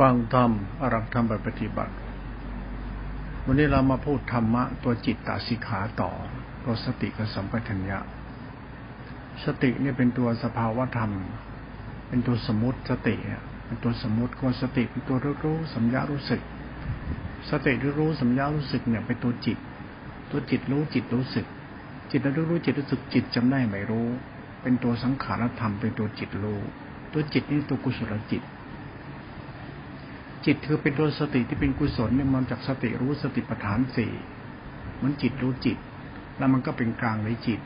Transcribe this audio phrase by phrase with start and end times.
[0.00, 1.94] ฟังธรรมอรักธรรมไปปฏิบัติ
[3.44, 6.10] วันนี้เรามาพูดธรรมะ ตัวจิตตสิกขาต่อ
[6.64, 7.98] ตัวสติกับสัมปทัญญะ
[9.44, 11.12] สติเนี่ยเป็นตัวสภาวะธรรม
[12.08, 13.16] เป็นตัวสมุติสติ
[13.66, 16.40] เป็นตัวสมุติก็สติเป็นตัวรู้รู้สัญญารู้สึก
[17.50, 19.58] สติรู้รู้สัญญารู้สึกเนี่ยเป็นตัวจิต
[20.30, 21.46] ตัวจิตรู้จิตรู้สึก
[22.10, 24.08] จิตรู้รู้จิตรู้สึกจิตจำได้ไม่รู้
[24.62, 26.60] เป็นตัวสังขารธรรมเป็นตัวจิตรู้
[27.12, 28.42] ตัวจิตนี่ตัวกุศลจิต
[30.46, 34.12] จิตคือเป็นตัวสติที่เป็นกุศลเนี่ยมันจากสติรู้สติปัฏฐานสี่
[35.02, 35.78] มันจิตรู้จิต
[36.38, 37.60] แล้วมันก็เป็นกลางในจิต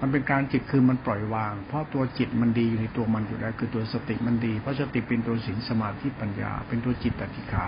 [0.00, 7.66] มันเป็นการจิตคือมันปล่อยวาง เพราะตัวจิตมันดีอยู่ในตัวมันอยู่แล้วคือตัวสติมันดี เพราะสติเป็นตัวสินสมาธิปัญญา เป็นตัวจิตตติขา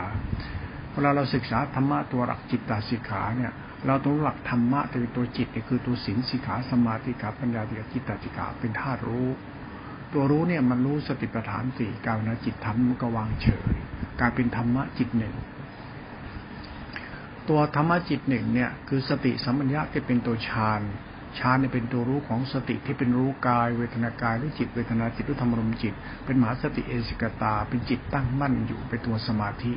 [0.93, 3.53] เวลาเราศึกษาธรรมะตัวหลักจิตตสิขาเนี่ย
[3.87, 9.29] เราต้องหลักธรรมะตัวตัวจิตเนี่ยคือตัวสินสิขาสมาธิขาปัญญาติจิตตติขาเป็นธาตุรู้
[10.13, 13.77] ตัวรู้เนี่ยมันรู้สติปัฏฐานสี่กาวนะจิตทำมันก็วางเฉย
[14.21, 15.35] กลายเป็นธรรมะจิตหนึ่ง
[17.49, 20.81] ตัวธรรมะจิตหนึ่งเนี่ยคือสติสัมปัญญะที่เป็นตัวฌาน
[21.39, 29.73] ฌานเนี่ยเป็นตัวรู้ของสติที่เป็นรู้กาย เวทนากายหรือจิตเวทนาจิตหรือธรรมรมจิต เป็นมหาสติเอสิกตา เป็นจิตตั้งมั่นอยู่เป็นตัวสมาธิ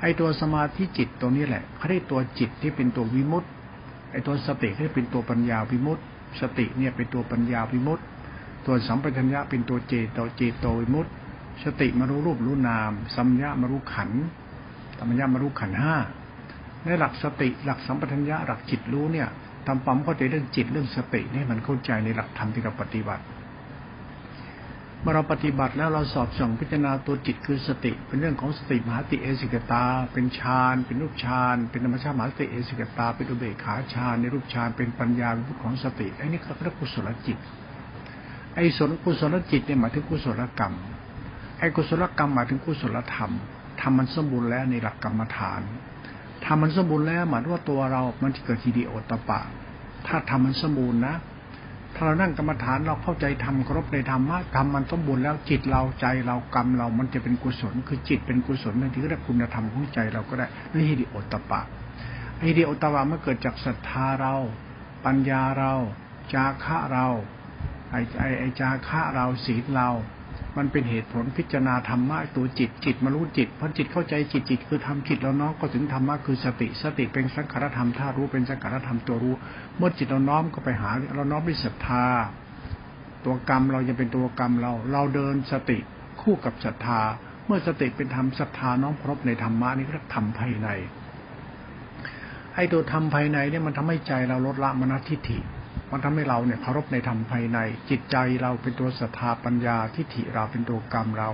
[0.00, 3.50] ไอตัวสมาธิจิตตัวนี้แหละเขาได้ตัวจิตที่เป็นตัววิมุตต์
[4.12, 6.04] ไอตัวสติที่เป็นตัวปัญญาวิมุตต์
[6.40, 8.04] สติเนี่ยเป็นตัวปัญญาวิมุตต์
[8.66, 11.12] ตัวสัมปชัญญะเป็นตัวเจโตเจโตวิมุตต์
[11.64, 14.10] สติมารู้รูปรู้นาม สัมยามารู้ขัน
[14.98, 15.96] สัมยามารู้ขันห้า
[16.84, 19.28] ในหลักสติหลักสัมปทัญญะหลักจิตรู้เนี่ย
[19.66, 23.24] ทำปั๊มเข้าใจเรื่องจิตเรื่องสตินี่มันเข้าใจในหลักธรรมที่เราปฏิบัติ
[25.02, 37.38] เมื่อเราปฏิบัติแล้วเราสอบส่องพิจารณาตัวจิตคือสติ เป็นเรื่องของสติมหาติเอสิกตา เป็นฌานเป็นรูปฌานเป็นธรรมชาติมหาติเอสิกตา เป็นอุเบกขาฌานในรูปฌานเป็นปัญญาเป็นพุทธของสติไอ้นี่เขาเรียกกุศลจิต
[38.54, 40.74] ไอ้สนกุศลจิตเนี่ยหมายถึงกุศลกรรม
[41.60, 43.32] ไอ้กุศลกรรมหมายถึงกุศลธรรม
[43.80, 45.62] ทำมันสมบูรณ์แล้วในหลักกรรมฐาน
[46.44, 49.40] ทำมันสมบูรณ์แล้วหมายว่าตัวเรา มันจะเกิดทีดีโอตปะ
[50.06, 51.14] ถ้าทำมันสมบูรณ์นะ
[51.94, 61.60] ถ้าเรานั่งกรรมฐานเราเข้าใจทำครบในธรรมะทำมันสมบูรณ์แล้วจิตเราใจเรากรรมเรา มันจะเป็นกุศล คือจิตเป็นกุศลนั่นที่เรียกคุณธรรมของใจเราก็ได้นี่ฮิริโอตปะ
[62.42, 64.34] ฮิริโอตปะมันเกิดจากศรัทธาเรา
[65.04, 65.72] ปัญญาเรา
[66.34, 67.06] จาคะเรา
[67.90, 68.00] ไอ้
[68.38, 69.88] ไอ้จาคะเราศีลเรา
[70.56, 79.34] มันเป็นเหตุผลพิจารณาธรรมะตัวจิตจิตมารู้จิตพอจิตเข้าใจจิตจิตคือทำจิตแล้วน้อมก็ถึงธรรมะคือสติสติเป็นสังขารธรรมท่ารู้เป็นสังขารธรรมตัวรู้
[79.76, 82.04] เมื่อจิตเราน้อมก็ไปหา เราน้อมด้วยศรัทธา
[83.24, 85.78] ตัวกรรมเราจะเป็นตัวกรรมเรา เราเดินสติ
[86.22, 87.00] คู่กับศรัทธา
[87.46, 90.68] เมื่อสติเป็นธรรมศรัทธาน้อมครบในธรรมะนี่ก็ธรรมภายใน
[92.54, 95.38] ไอ้ตัวธรรมภายในเนี่ยมันทำให้ใจเราลดละมนทิฏฐิ
[95.92, 97.58] มันทำให้เราเนี่ยเคารพในธรรมภายใน
[97.90, 101.30] จิตใจเราเป็นตัวศรัทธาปัญญาทิฏฐิเราเป็นตัวกรรมเรา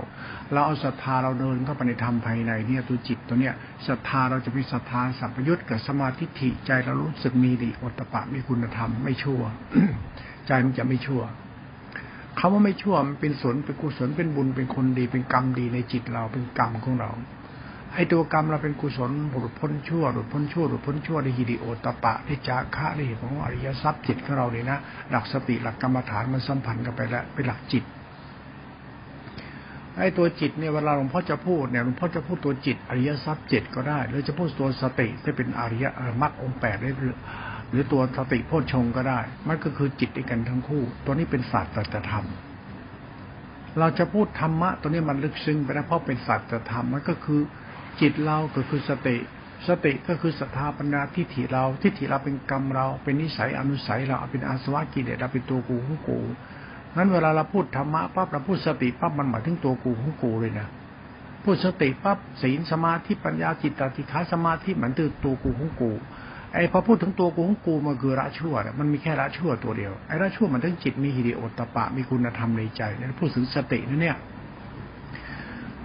[0.53, 3.55] เราเอาศรัทธาเราเดินเข้าไปในธรรมภายในเนี่ยตัวจิตตัวเนี้ย
[3.87, 9.41] ศรัทธาเราจะมีศรัทธาสัมปยุตเกิดสมาธิฐิใจเรารู้สึกมีดีอตปะมีคุณธรรมไม่ชั่ว
[10.47, 11.23] ใจมันจะไม่ชั่ว
[12.39, 17.11] คาว่าไม่ชั่วมันเป็นสนเป็นกุศลเป็นบุญเป็นคนดีเป็นกรรมดีในจิตเราเป็นกรรมของเรา
[17.93, 27.83] ไอ้ตัวกรรมเราเป็นกุศลหลุดพ้นชั่วหลุดพ้นชั่วหลุดพ้นชั่วในฮิริโอตปะในจาคะในของอริยทรัพย์จิตของเราเนี่ยนะหลักสติหลักกรรมฐานมันสัมพันธ์กันไปแล้วเป็นหลักจิต
[29.97, 35.85] ไอ้ตัวจิตเนี่ยเวลาหลวงพ่อจะพูดเนี่ยหลวงพ่อจะพูดตัวจิตอริยทรัพย์จิตก็ได้หรือจะพูดตัวสติที่เป็นอริย
[36.21, 36.91] มรรคองแปดได้
[37.69, 41.73] หรือตัวสติโพชงก็ได้ มันก็คือจิตด้วยกันทั้งคู่ ตัวนี้เป็นศาสตร์
[42.11, 42.25] ธรรม
[43.79, 47.41] เราจะพูดธรรมะตัวนี้มันลึกซึ้งไปแล้วเพราะเป็นศาสตร์ธรรมมันก็คือ
[48.01, 49.17] จิตเราก็คือสติ
[49.67, 56.19] สติก็คือศรัทธาปัญญาทิฏฐิเรา ทิฏฐิเราเป็นกรรมเรา เป็นนิสัยอนุสัยเราเป็นอาสวะกิเลสเราเป็นตัวกูของกู
[56.95, 60.67] นั้นเวลาเราพูดธรรมะปั๊บเราพูดสติปั๊บมันหมายถึงตัวกูของกูเลยนะ
[61.43, 65.91] พูดสติปั๊บศีลสมาธิปัญญาจิตตติขาสมาธิมือนตัวตัวกูของกู
[66.53, 74.17] ไอ้พอพูดถึงตัวกูของกูมันคือละชั่วมันมีแค่ละชั่วตัวเดียวไอ้ละชั่วมันทั้งจิตมีฮิริโอตตะปะมีคุณธรรมในใจนั่นพูดถึงสตินั่นเนี่ย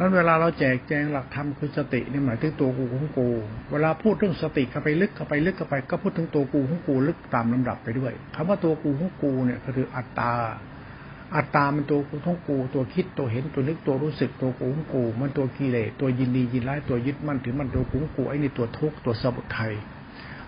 [0.02, 3.28] นั้นเวลาเราแจกแจงหลักธรรมคือสตินี่หมายถึงตัวกูของกู
[3.72, 10.32] เวลาพูดเรื่องสติเข้าไปลึกเข้าไปลึกเข้าไป ก็พูดถึงตัวกูของกูลึกตามลำดับไปด้วยคำว่าตัวกูของกูเนี่ยก็คืออัตตา
[11.36, 19.72] อัตตามันตัวกูของกู ตัวคิดตัวเห็นตัวนึกตัวรู้สึกตัวกูของกู มันตัวกิเลสตัวยินดียินร้ายตัวยึดมั่นถือมันตัวกูของกูไอ้นี่ตัวทุกข์ตัวสมุทัย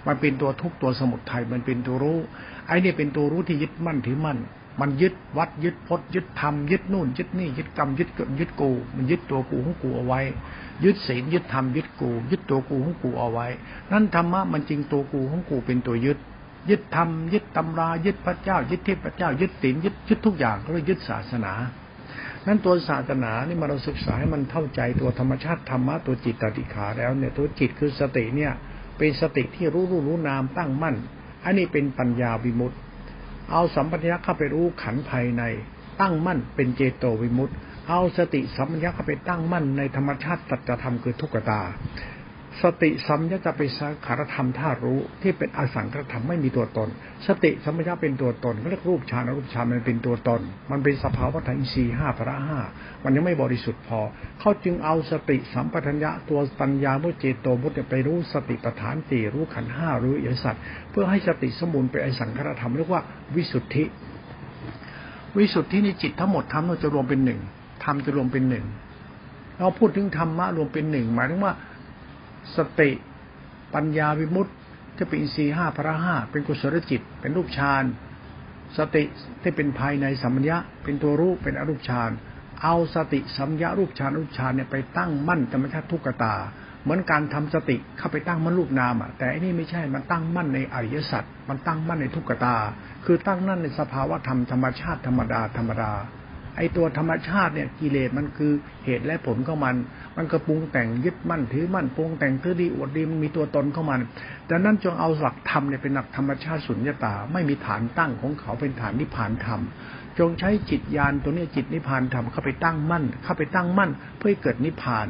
[0.07, 2.19] มันเป็นตัวทุกข์ตัวสมุทัยมันเป็นตัวรู้
[2.67, 4.39] ไอ้นี่เป็นตัวรู้ที่ยึดมั่นถือมั่น
[4.81, 8.09] มันยึดวัดยึดพจน์ยึดธรรมยึดนู่นยึดนี่ยึดกรรมยึด
[8.41, 10.21] ยึดกู มันยึดตัวกูของกูเอาไว้
[10.85, 13.47] ยึดศีลยึดธรรมยึดกู ยึดตัวกูของกูเอาไว้
[13.93, 16.19] นั่นธรรมะมันจริงตัวกูของกูเป็นตัวยึด
[16.71, 21.53] ยึดธรรมยึดตำรายึดพระเจ้า ยึดเทพเจ้า ยึดศีลยึดยึดทุกอย่างก็เลยยึดศาสนา
[22.47, 28.53] นั้นตัวศาสนานี่มาเราศึกษาให้มันเข้าใจตัวธรรมชาติธรรมะตัวจิตตติขาแล้วเนี่ยตัวจิตคือสติเนี่ย
[28.99, 30.97] เป็นสติที่รู้รู้รู้นามตั้งมั่น
[31.45, 32.79] อันนี้เป็นปัญญาวิมุตต์
[33.53, 35.43] เอาสัมปัญญะเข้าไปรู้ขันภายใน
[36.01, 37.57] ตั้งมั่นเป็นเจโตวิมุตต์
[37.89, 41.61] เอาสติสัมปัญญะเข้าไปตั้งมั่นในธรรมชาติสัจธรรมคือทุกขตา
[42.63, 46.89] สติสัมยจะเป็นสังขารธรรมธารู้ที่เป็นอสังขารธรรมไม่มีตัวตน
[47.27, 50.41] สติสัมปชัญญะเป็นตัวตนเรียกรูปฌานรูปฌานมันเป็นตัวตน
[50.71, 52.61] มันเป็นสภาวะธรรมอินทรีย์ห้าพระห้า
[53.05, 54.01] มันยังไม่บริสุทธิ์พอ
[54.41, 60.57] เขาจึงเอาสติสัมปชัญญะตัวปัญญามุเจโตมุตไปรู้สติปัฏฐานสี่รู้ขันห้ารู้อิสัต
[60.91, 63.03] เพื่อให้สติสมุนไปไอสังขารธรรมเรียกว่า
[63.37, 63.85] วิสุทธิ
[65.37, 67.41] วิสุทธิในจิตทั้งหมดทำเราจะรวมเป็นหนึ่ง
[67.85, 68.65] ทำจะรวมเป็นหนึ่ง
[69.59, 71.55] เราพูดถึงธรรมะรวมเป็นหนึ่งหมายถึงว่า
[72.57, 72.91] สติ
[73.75, 74.53] ปัญญาวิมุตติ
[74.97, 77.85] ที่เป็นอินทรีห้าพระห้าเป็นกุศลจิต เป็นรูปฌาน
[78.79, 79.05] สติ
[79.43, 82.11] ที่เป็นภายในสัมมญะเป็นตัวรูปเป็นอรูปฌาน
[82.63, 86.35] เอาสติสัมยารูปฌานรูปฌานเนี่ยไปตั้งมั่นธรรมชาติทุกตา
[86.83, 92.57] เหมือนการทำสติเข้าไปตั้งมั่นรูปนามอะแต่อันนี้ไม่ใช่มันตั้งมั่นในอริยสัจมันตั้งมั่นในทุกตา
[93.05, 95.93] คือตั้งนั่นในสภาวะธรรมธรรมชาติธรรมดาธรรมดา
[96.57, 98.53] ไอตัวธรรมชาติเนี่ยกิเลสมันคือ
[98.85, 99.77] เหตุและผลของมัน
[100.17, 104.01] มันก็ปรุงแต่งยึดมั่นถือมั่นปรุงแต่งถือดีอวดดีมันมีตัวตนของมัน
[104.51, 109.61] ดังนั้นจงเอาหลักธรรมเนี่ยเป็นหลักธรรมชาติสุญญตา ไม่มีฐานตั้งของเขาเป็นฐานนิพพานธรรม
[110.19, 115.07] จงใช้จิตญาณตัวนี้จิตนิพพานธรรมเข้าไปตั้งมั่น เข้าไปตั้งมั่น เพื่อให้เกิดนิพพาน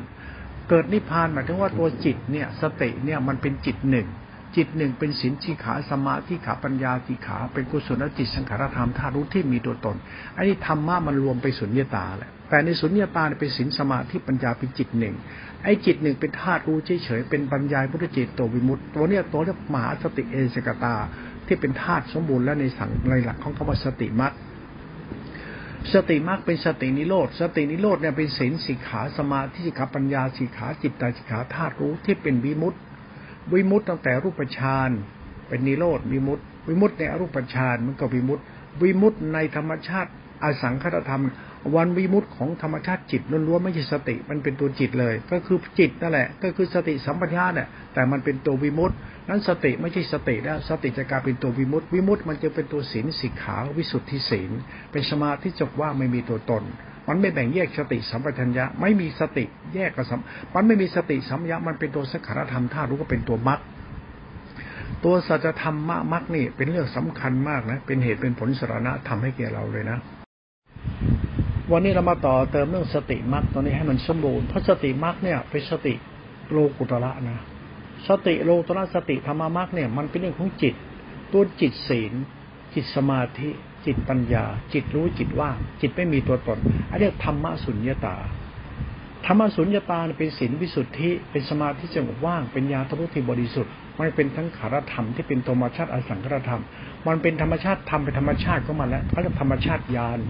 [0.70, 4.06] เกิดนิพพานหมายถึงว่าตัวจิตเนี่ยสติเนี่ยมันเป็นจิตหนึ่ง
[4.56, 9.96] จิตหนึ่งเป็นสินชีขาสมาธิขาปัญญาสีขา เป็นกุศลจิตสังขารธรรมธาตุที่มีตัวตน
[10.36, 15.14] อันนี้ธรรมะมันรวมไปสุญญตาแหละแต่ในสุญญตาเป็นสินสมาธิปัญญาเป็นจิตหนึ่ง
[15.64, 20.94] ไอ้จิตหนึ่งเป็นธาตุรู้เฉยๆเป็นปัญญาพุทธจิตตัววิมุตต์ตัวเนี้ยตัวเรียกมหาสติเอสกตา
[21.46, 24.32] ที่เป็นธาตุสมบูรณ์และในสังในหลักของคำว่าสติมัต
[25.92, 34.90] สติมรรคเป็นสตินิโรธ สตินิโรธเนี่ยเป็นศีลสิกขาสมาธิสิกขาปัญญาสิกขาจิตตาสิกขาธาตุรู้ที่เป็นวิมุตต์ วิมุตต์ตั้งแต่รูปฌาน
[35.48, 38.44] เป็นนิโรธวิมุตต์วิมุตต์ในอรูปฌานมันก็วิมุตต์
[38.82, 40.10] วิมุตต์ในธรรมชาติ
[40.44, 41.22] อสังขตธรรม
[41.76, 48.96] วันวิมุตต์ของธรรมชาติจิตล้วนๆไม่ใช่สติมันเป็นตัวจิตเลย ก็คือจิตนั่นแหละ ก็คือสติสัมปชัญญะเนี่ยแต่มันเป็นตัววิมุตต์
[49.28, 54.50] นั้นสติไม่ใช่สติแล้วสติจะกลายเป็นตัววิมุตต์วิมุตต์มันจะเป็นตัวศีลสิกขาวิสุทธิศีล
[54.92, 56.62] เป็นสมาธิจบว่าไม่มีตัวตน
[57.08, 60.20] มันไม่แบ่งแยกสติสัมปชัญญะ ไม่มีสติแยกกับสัม
[60.54, 63.60] มันไม่มีสติสัมยามันเป็นตัวสังขารธรรมถ้ารู้ก็เป็นตัวมรรค
[65.04, 65.76] ตัวสัจธรรม
[66.12, 69.98] มรรคนี่เป็นเรื่องสำคัญมากนะ เป็นเหตุเป็นผลสาระทำให้แก่เราเลยนะ
[71.72, 75.94] วันนี้เรามาต่อเติมเรื่องสติมรรคตัวนี้ให้มันสมบูรณ์เพราะสติมรรคเนี่ยเป็นสติ
[76.52, 77.38] โลกุตระนะ
[78.08, 80.74] สติโลกุตระสติธรรมมรรคเนี่ยมันเป็นเรื่องของจิต
[81.32, 82.12] ตัวจิตศีล
[82.74, 83.50] จิตสมาธิ
[83.86, 86.58] จิตปัญญา จิตรู้จิตว่างจิตไม่มีตัวตน
[86.90, 88.16] อันนี้ธรรมสุญญาตา
[89.26, 96.62] ธรรมสุญญาตาเป็นศีลวิสุทธิ เป็นสมาธิสงบว่าง เป็นญาณทุที่บริสุทธิ์ มันเป็นทั้งขารธรรมที่เป็นธรรมชาติอสังขารธรรม
[97.06, 100.20] มันเป็นธรรมชาติธรรมเป็นธรรมชาติของมันแล้วเขาเรียกธรรมชาติญาณ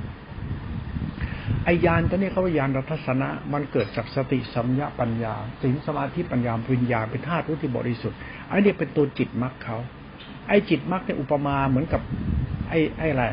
[1.64, 8.18] ไอยานตัวนี้เขาว่าญาณรัตสนะ มันเกิดจากสติสัมยาปัญญาสิงสมาธิปัญญาปัญญาเป็นธาตุรู้ที่บริสุทธิ์
[8.50, 9.76] อันนี้เป็นตัวจิตมรรคเขา
[10.49, 12.00] ไอ้จิตมรรคเนี่ยอุปมาเหมือนกับ
[12.69, 13.25] ไอ้ไออะไร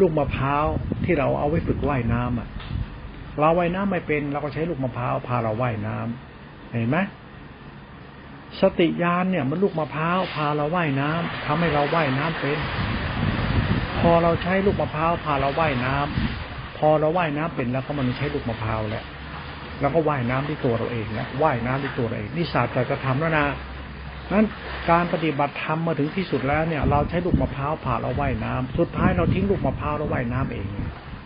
[0.00, 0.64] ลูกมะพร้าว
[1.04, 2.48] ที่เราเอาไว้ฝึกว่ายน้ำอะ
[3.40, 6.98] เราว่ายน้ำไม่เป็น เราก็ใช้ลูกมะพร้าวพาเราว่ายน้ำเห็นไหม
[8.60, 12.58] สติญาณเนี่ย มันลูกมะพร้าวพาเราว่ายน้ำทำให้เราว่ายน้ำเป็น
[14.00, 19.04] พอเราใช้ลูกมะพร้าวพาเราว่ายน้ำพอเราว่ายน้ำเป็นแล้วก็มันใช้ลูกมะพร้าวแหละ
[19.80, 23.46] แล้วก็ว่ายน้ำที่ตัวเราเองแล้วว่ายน้ำที่ตัวเราเองนี่ศาสตร์จะทำแล้วนะ
[24.32, 24.46] นั้น
[24.90, 30.66] การปฏิบัติธรรมมาถึงที่สุดแล้วเนี่ย เราใช้ลูกมะพร้าวผ่าเราว่ายน้ำสุดท้ายเราทิ้งลูกมะพร้าวเราว่ายน้ำเอง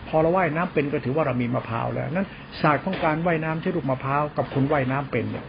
[0.09, 2.27] พอเราว่ายน้ำเป็นก็ถือว่าเรามีมะพร้าวแล้วนั้น
[2.61, 5.45] ศาสตร์ของการว่ายน้ำใช้ลูกมะพร้าวกับคุณว่ายน้ำเป็นเนี่ย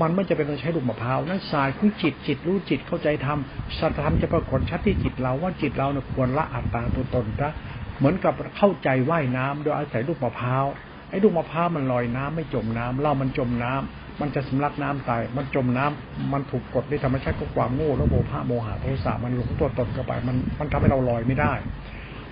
[0.00, 3.38] มันไม่จะเป็นต้องใช้ลูกมะพร้าวนั้นศาสตร์ของจิตจิตรู้จิตเข้าใจธรรม
[3.78, 7.52] สัจธรรมจะปรากฏชัดที่จิตเราว่าจิตเราเนี่ยควรละอัตตาตัวตนนะ
[7.98, 10.64] เหมือนกับเข้าใจว่ายน้ำโดยอาศัยลูกมะพร้าว
[11.10, 21.52] ไอ้ลูกมะพร้าวมันลอยน้ำไม่จมน้ำเรามันจมน้ำ มันจะสำลักน้ำตาย มันจมน้ำมันถูกกดในธรรมชาติของความโง่แล้วโมภะโมหะโทสะมันหลงตัวตนเข้าไป มันมันทำให้เราลอยไม่ได้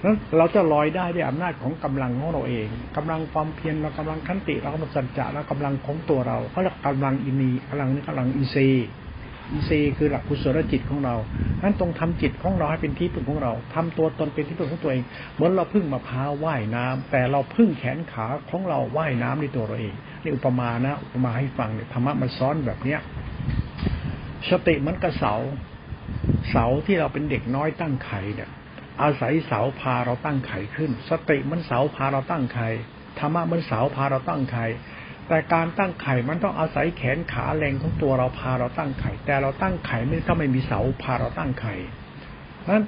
[0.04, 8.86] นั้นเราจะลอยได้ด้วยอำนาจของกำลังของเราเองกำลังความเพียรเรากำลังขันติเรากำลังสัจจะเรากำลังของตัวเราเขาเรียกกำลังอินีกำลังนี้กำลังอินทรีย์
[9.50, 11.16] อินทรีย์คือหลักกุศลจิตของเรา
[11.62, 15.02] นั้นตรงทำจิตของเราให้เป็นที่พึ่งของเราทำตัวตนเป็นที่พึ่งของตัวเอง
[15.34, 23.00] เหมือนเราพึ่งมะพร้าวว่ายน้ำแต่เราพึ่งแขนขาของเราว่ายน้ำในตัวเราเองนี่อุปมานะอุปมาให้ฟังเนี่ยธรรมะมันซ้อนแบบเนี้ย
[24.50, 25.34] สติเหมือนกับเสา
[26.50, 28.50] เสาที่เราเป็นเด็กน้อยตั้งไข่เนี่ย
[29.02, 32.68] อาศัยเสาพาเราตั้งไข่ขึ้น สติมันเสาพาเราตั้งไข่
[33.18, 34.66] ธรรมะมันเสาพาเราตั้งไข่
[35.30, 41.74] แต่การตั้งไข่มันต้องอาศัยแขนขาแรงของตัวเราพาเราตั้งไข่ แต่เราตั้งไข่ไม่ถ้าไม่มีเสาพาเราตั้งไข่
[42.60, 42.84] เพราะฉะนั้น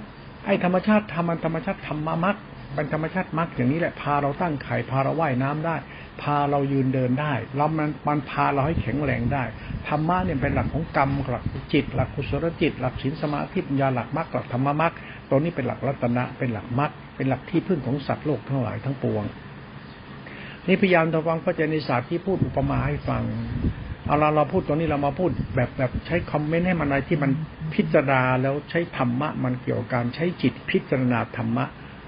[0.46, 2.36] ไอ้ธรรมชาติธรรมันธรรมชาติธรรมมัก
[2.74, 5.76] เป็นธรรมชาติมักอย่างนี้แหละพาเราตั้งไข่พาเราว่ายน้ำได้
[6.22, 9.44] พาเรายืนเดินได้แล้วมันมันพาเราให้แข็งแรงได้
[9.88, 14.92] ธรรมะเนี่ยเป็นหลักของกรรมหลักจิต หลักกุศลจิต หลักศีลสมาธิปัญญาหลักมรรคหลักธรรมมรรค
[15.28, 19.24] ตัวนี้เป็นหลักรัตนะเป็นหลักมรรคเป็นหลักที่พึ่งของสัตว์โลกทั้งหลายทั้งปวง
[20.68, 23.22] นี่พยายามทำฟังเข้าใจในศาสตร์ที่พูดอุปมาให้ฟัง
[24.06, 27.30] เอาเราเราพูดตรงนี้เรามาพูดแบบแบบใช้คอมเมนต์ให้มันอะไรที่มัน
[27.74, 31.64] พิจารณาแล้วใช้ธรรมะมันเกี่ยวกับการใช้จิตพิจารณาธรรมะ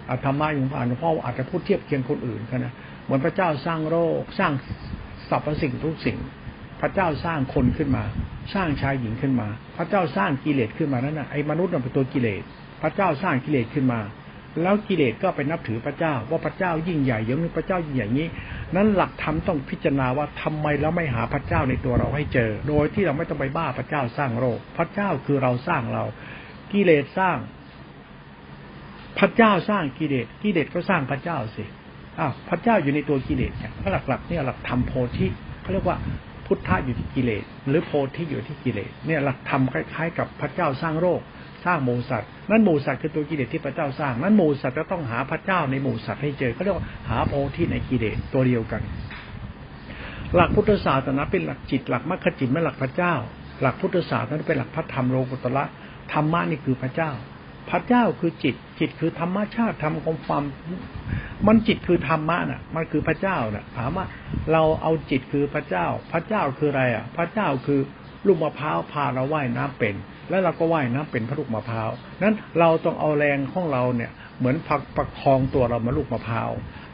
[0.08, 4.52] อาธรรมะอย่างผ่านพ่ออาจจะพูดเทียบเคียงคนอื่นกันนะเหมือนพระเจ้าสร้างโลกสร้าง
[5.28, 6.18] สรรพสิ่งทุกสิ่ง
[6.80, 8.04] พระเจ้าสร้างคนขึ้นมา
[8.54, 12.42] สร้างชายหญิงขึ้นมา พระเจ้าสร้างกิเลสขึ้นมานั่นนะไอ้มนุษย์มันเป็นตัวกิเลส
[12.82, 14.00] พระเจ้าสร้างกิเลสขึ้นมา
[14.62, 18.26] แล้วกิเลสก็ไปนับถือพระเจ้า ว่าพระเจ้ายิ่งใหญ่ย่างนี้พระเจ้ายิ่งใหญ่นี้
[18.76, 26.04] นั้นหลักธรรมต้องพิจารณาว่าทำไมเราไม่หาพระเจ้าในตัวเราให้เจอ โดยที่เราไม่ต้องไปบ้าพระเจ้าสร้างโลกพระเจ้าคือเราสร้างเรา
[26.73, 27.37] กิเลสสร้าง
[29.18, 31.64] พระเจ้าสร้างกิเลสกิเลสก็สร้างพระเจ้าสิ
[32.18, 35.26] อ้าวพระเจ้าอยู่ในตัวกิเลสเนี่ยพระหลักๆเนี่ยหลักธรรมโพธิ
[35.61, 35.96] เขาเรียกว่า
[36.46, 41.20] พุทธะอยู่ที่กิเลส หรือโพธิอยู่ที่กิเลสเนี่ยหลักธรรมคล้ายๆ กับพระเจ้าสร้างโลก
[41.64, 48.83] สร้างหมูสัตว์นั้นหมูสัตว์คือตัวกิเลสที่พระเจ้าสร้างนั้นหมูสัตว์จะต้องหาพระเจ้าในหมูสัตว์ให้เจอเขาเรียกว่าหาโพธิในกิเลสตัวเดียวกัน
[50.35, 53.14] หลักพุทธศาสนาเป็นหลักจิตหลักมรรคจิตไม่หลักพระเจ้า
[53.61, 55.64] หลักพุทธศาสนาเป็นหลักพระธรรมโลกุตละ
[56.12, 57.11] ธรรมะนี่คือพระเจ้า
[57.71, 60.42] พระเจ้าคือจิต จิตคือธรรมชาติธรรมของความ
[61.47, 64.06] มันจิตคือธรรมะน่ะ มันคือพระเจ้าน่ะ ถามว่า
[64.52, 67.80] เราเอาจิตคือพระเจ้า พระเจ้าคืออะไรอะ พระเจ้าคือ
[68.26, 69.94] ลูกมะพร้าวพาเราว่ายน้ำเป็น
[70.31, 71.90] แล้วเราก็ว่ายน้ำเป็นพระลูกมะพร้าว
[72.23, 76.50] นั้นเราต้องเอาแรงของเราเนี่ย เหมือนพักประคองตัวเรามาลูกมะพร้าว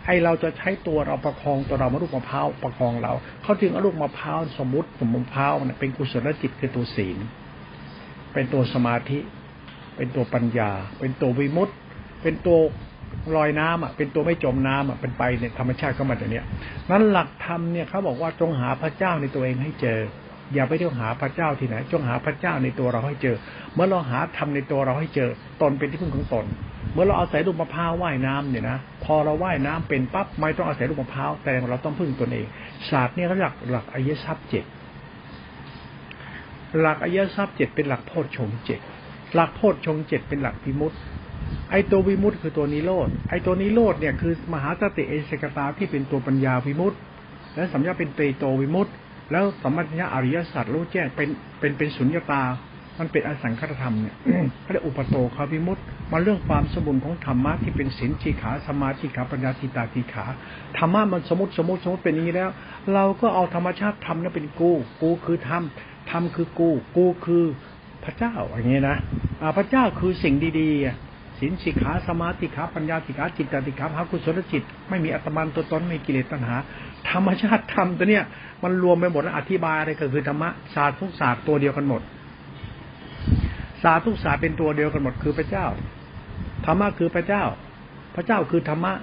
[0.07, 7.19] ไอเราจะใช้ตัวเราประคองตัวเรามาลูกมะพร้าวประคองเรา เขาถึงเอาลูกมะพร้าวสมมติสมมะพร้าวเนี่ยเป็นกุศลจิตคือตัวศีล
[8.33, 9.19] เป็นตัวสมาธิ
[9.97, 11.77] เป็นตัวปัญญา เป็นตัววิมุตต์
[12.23, 12.59] เป็นตัว
[13.37, 16.45] ลอยน้ำอะเป็นตัวไม่จมน้ำอะเป็นไปเนี่ยธรรมชาติเข้ามาอย่างเนี้ย
[16.91, 20.01] นั้นหลักธรรมเนี่ยเขาบอกว่าจงหาพระเจ้าในตัวเองให้เจอ
[20.55, 23.37] อย่าไปเที่ยวหาพระเจ้าที่ไหน จงหาพระเจ้าในตัวเราให้เจอ
[23.75, 25.31] เมื่อเราหาทำในตัวเราให้เจอ
[25.63, 26.45] ตนเป็นที่พึ่งของตน
[26.93, 32.47] เมื่อเราเอาศัยลูกมะพร้าวว่ายน้ำเนี่ยนะ พอเราว่ายน้ำเป็นปั๊บไม่ต้องอาศัยลูกมะพร้าวแต่เราต้องพึ่งตนเอง
[32.91, 34.65] ศาสตร์เนี่ยเขาหลักหลักอายทรัพย์เจ็ด
[36.81, 38.81] หลักอายทรัพย์เจ็ดเป็นหลักโพชฌงเจ็ด
[39.35, 40.97] หลักโพชฌงเจ็ดเป็นหลักวิมุตติ
[41.71, 46.97] ไอตัววิมุตติคือตัวนิโรธ ไอตัวนิโรธเนี่ยคือมหาสติเอสกตาที่เป็นตัวปัญญาวิมุตติ
[47.55, 48.89] และสัมยาเป็นเตโตวิมุตต
[49.31, 51.29] แล้วสมัญญาอริยสัจรู้แจ้งเป็น
[51.61, 52.43] เป็นเป็นสุญญตา
[52.99, 54.15] มันเป็นอสังคตธรรมเนี่ย
[54.63, 60.25] เขาเรียกอุปโตคาวิมุตต์มาเรื่องความสมบูรณ์ของธรรมะที่เป็นศีลชีขาสมาธิขาปัญญาทิตาทิขา
[60.79, 62.51] ธรรมะมันสมมติสมมติสมมติเป็นอย่างนี้แล้ว
[62.95, 64.71] เราก็เอาธรรมชาติธรรมนั้นเป็นกู
[65.03, 65.63] กูคือธรรม
[66.11, 67.45] ธรรมคือกูกูคือ
[68.05, 68.97] พระเจ้าอย่างนี้นะ
[69.57, 76.57] พระเจ้าคือสิ่งดีๆศีลสิกขาสมาธิขาปัญญาสิกขาจิตติขาพระกุศลจิต ไม่มีอัตมันตัวตนไม่กิเลสตัณหา
[77.11, 78.25] ธรรมชาติธรรมตัวเนี้ย
[78.63, 82.03] มันรวมไปหมดแล้วอธิบายอะไรก็คือธรรมะศาสตร์ทุกศาสตร์ตัวเดียวกันหมด
[83.83, 85.67] ศาสตร์ทุกศาสตร์เป็นตัวเดียวกันหมดคือพระเจ้า
[86.67, 87.45] ธรรมะคือพระเจ้า
[88.15, 88.95] พระเจ้าคือธรรมะ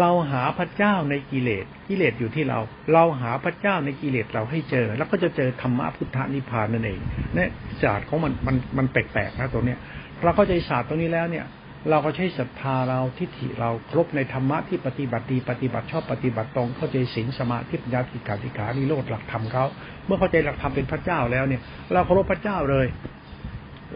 [0.00, 2.58] เราหาพระเจ้าในกิเลสกิเลสอยู่ที่เรา
[2.92, 7.00] เราหาพระเจ้าในกิเลสเราให้เจอ แล้วก็จะเจอธรรมะพุทธนิพพานนั่นเอง
[7.34, 7.50] เนี่ย
[7.82, 9.78] ศาสตร์ของมันมันมันแปลกๆนะตัวเนี้ย
[10.22, 11.44] เราเข้าใจศาสตร์ตรงนี้แล้วเนี่ย
[11.90, 19.64] เราก็ใช้ศรัทธาเราทิฏฐิเราครบในธรรมะที่ปฏิบัติดีปฏิบัติชอบปฏิบัติตรงเข้าใจศีลสมาธิปัญญาทิฏฐิขานิโรธหลักธรรมเขา
[20.06, 21.60] เมื่อเข้าใจหลักธรรมเป็นพระเจ้าแล้วเนี่ย
[21.92, 22.86] เราเคารพพระเจ้าเลย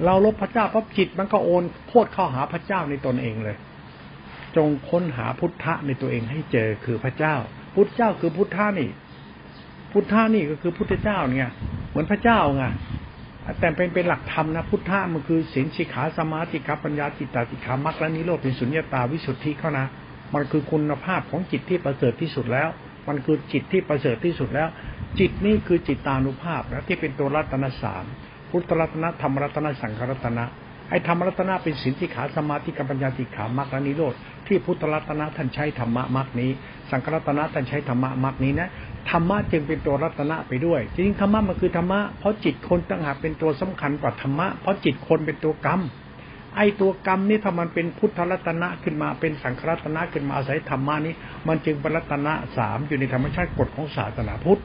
[0.05, 3.57] เราลบพระเจ้าเพราะจิตมันก็โอนโคตรเข้าหาพระเจ้าในตนเองเลย
[4.57, 7.35] จงค้นหาพุทธะในตัวเองให้เจอคือพระเจ้า
[7.75, 8.91] พุทธเจ้าคือพุทธะนี่
[9.93, 11.49] พุทธะนี่ก็คือพุทธเจ้าเนี่ย
[11.91, 12.65] เหมือนพระเจ้าไง
[13.59, 19.87] แต่เป็นเป็นหลักธรรมนะพุทธะมันคือศีลสิกขาสมาธิขาปัญญาจิตตาสิขามรรคและนิโรธเป็นสุญญตาวิสุทธิเขานะ
[20.35, 22.69] มันคือคุณภาพของจิตที่ประเสริฐที่สุดแล้ว
[23.09, 24.69] มันคือจิตที่ประเสริฐที่สุดแล้ว
[25.19, 28.05] จิตนี่คือจิตตานุภาพนะที่เป็นตัวรัตนสาม
[28.51, 30.45] พุทธรัตนธรรมรัตนสังขรัตนะ
[30.91, 34.15] ไอ้ธรรมรัตนะเป็นสินที่ขาสมาธิกับปัญญาติขามรรคนิโรธ
[34.47, 36.51] ที่พุทธรัตนะท่านใช้ธรรมะมรรคนี้
[36.91, 38.69] สังขรัตนะท่านใช้ธรรมะมรรคนี้นะ
[39.11, 45.81] ธรรมะจึงเป็นตัวรัตนะไปด้วยจริงธรรมะมันคือธรรมะเพราะจิตคนตั้งหากเป็นตัวสำคัญกว่าธรรมะเพราะจิตคนเป็นตัวกรรม
[46.57, 51.15] ไอ้ตัวกรรมนี่ถ้ามันเป็นพุทธรัตนะขึ้นมาเป็นสังขรัตนะขึ้นมาอาศัยธรรมะนี้
[51.49, 54.61] มันจึงเป็นรัตนะสามอยู่ในธรรมชาติกฎของศาสนาพุทธ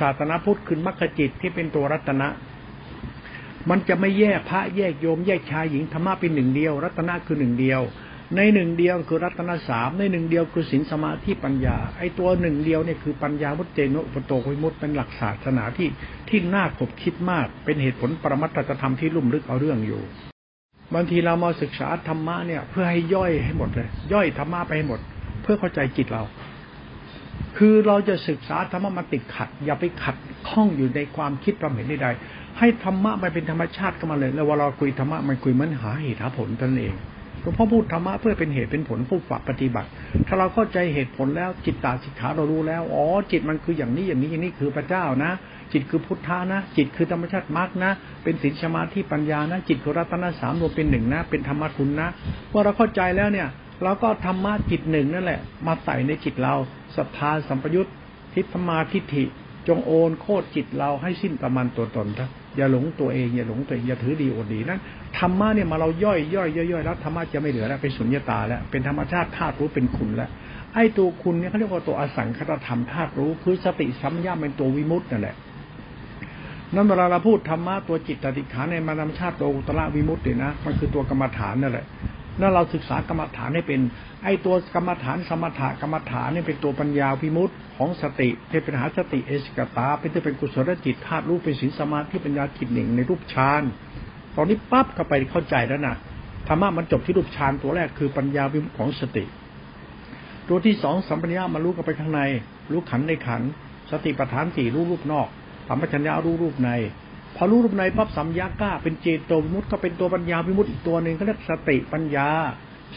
[0.00, 2.28] ศาสนาพุทธคือมรรคจิตที่เป็นตัวรัตนะ
[3.70, 7.80] มันจะไม่แยกพระแยกโยมแยกชายหญิงธรรมะเป็นหนึ่งเดียว รัตนะคือหนึ่งเดียว
[8.36, 15.88] ในหนึ่งเดียวคือรัตนสามในหนึ่งเดียวคือศีลสมาธิปัญญา ไอ้ตัวหนึ่งเดียวเนี่ยคือปัญญามุตเตโนอุปโตวิมุตเป็นหลักศาสนาที่
[16.28, 20.02] ที่น่าขบคิดมาก เป็นเหตุผลปรมัตถธรรมที่ลุ่มลึกเอาเรื่องอยู่
[20.94, 25.00] บางทีเรามาศึกษาธรรมะเนี่ย เพื่อให้ย่อยให้หมดเลย ย่อยธรรมะไปให้หมด
[25.42, 26.22] เพื่อเข้าใจจิตเรา
[27.58, 30.16] คือเราจะศึกษาธรรมะมาติดขัด อย่าไปขัด
[30.48, 36.94] ข้องอยู่ในความคิดความเห็นใดๆให้ธรรมะมันเป็นธรรมชาติก็มาเลย แล้วเวลาคุยธรรมะมันคุยมันหาเหตุหาผลตนเอง
[37.48, 39.88] ลวงพ่อพูดธรรมะเพื่อเป็นเหตุเป็นผลผู้ฝักปฏิบัติ
[40.26, 45.32] ถ้าเราเข้าใจเหตุผลแล้วจิตตาสิกขาเรารู้แล้วอ๋อจิตมันคืออย่างนี้อย่างนี้อย่างนี้คือพระเจ้านะ
[45.72, 47.90] จิตคือพุทธานะ จิตคือธรรมชาติมรรคนะ
[48.22, 52.08] เป็นศีลสมาธิปัญญานะ จิตคือรัตนสามรวมเป็นหนึ่งนะ เป็นธรรมะคุณนะ
[52.50, 53.48] เมื่อเราเข้าใจแล้วเนี่ย
[53.82, 56.54] เราก็ธรรมะจิตหนึ่งนั่นแหละ มาใส่ในจิตเรา
[56.96, 57.88] ศรัทธาสัมปยุต
[58.34, 59.24] ทิฏฐมาทิฏฐิ
[59.68, 64.80] จงโอนโคตรจิตเราให้สิ้นประมาณตัวตนครับ อย่าหลงตัวเองอย่าหลงตัวเองอย่าถือดีอดดีนั้น
[65.18, 70.30] ธรรมะเนี่ยมาเราย่อยย่อยย่อยแล้วธรรมะจะไม่เหลือแล้วเป็นสุญญตาแล้วเป็นธรรมชาติธาตุรู้เป็นคุณแล้ว
[70.74, 75.36] ไอ้ตัวคุณเนี่ยเขาเรียกว่าตัวอสังคตธรรมธาตุรู้คือสติสัมยาเป็นตัววิมุตต์นั่นแหละ
[76.74, 81.86] นั้นเวลาเราพูดธรรมะตัวจิตติขาในมานามชาติโตอุตระวิมุตตินะมันคือตัวกรรมฐานนั่นแหละ
[82.40, 83.80] นั่นเราศึกษากรรมฐานให้เป็น
[84.24, 93.62] ไอ้ตัวกรรมฐานสมถะกรรมฐานนี่เป็นตัวปัญญาวิมุตของสติที่เป็นหาสติเอสกตา เป็นที่เป็นกุศลจิตธาตุรู้เป็นศีลสมาธิปัญญาจิตหนึ่งในรูปฌาน
[94.36, 95.94] ตอนนี้ปั๊บเข้าไปเข้าใจแล้วนะ
[96.48, 99.24] ธรรมะมันจบที่รูปฌานตัวแรกคือปัญญาวิมุตของสติ
[100.48, 102.20] ตัวที่สองสัมปัญญามารู้กันไปข้างใน
[102.72, 103.42] รู้ขันในขัน
[103.90, 105.28] สติปัฏฐานสี่รู้รูปนอก
[105.68, 106.70] สัมปชัญญารู้รูปใน
[107.40, 112.28] พอรู้รูปในปั๊บสัมยาก้า เป็นเจโตวิมุตต์ก็เป็นตัวปัญญาวิมุตต์อีกตัวหนึ่งเขาเรียกสติปัญญา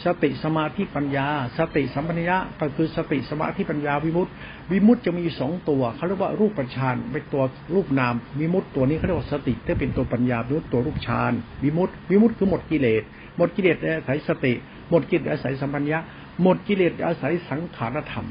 [0.04, 1.26] สติสมาธิปัญญา
[1.58, 4.32] สติสัมปัญญาก็คือสติสมาธิปัญญาวิมุตต์
[4.72, 7.42] วิมุตต์จะมีสองตัวเขาเรียกว่ารูปปัญชานเป็นตัว
[7.74, 11.32] รูปนามวิมุตต์ตัวนี้เขาเรียกว่าสติที่เป็นตัวปัญญาวิมุตต์ตัวรูปฌาน
[11.64, 13.02] วิมุตต์วิมุตต์คือหมดกิเลส
[13.36, 14.52] หมดกิเลสอาศัยสติ
[14.90, 15.98] หมดกิเลสอาศัยสัมปัญญา
[16.42, 18.26] หมดกิเลสอาศัยสังขารธรรม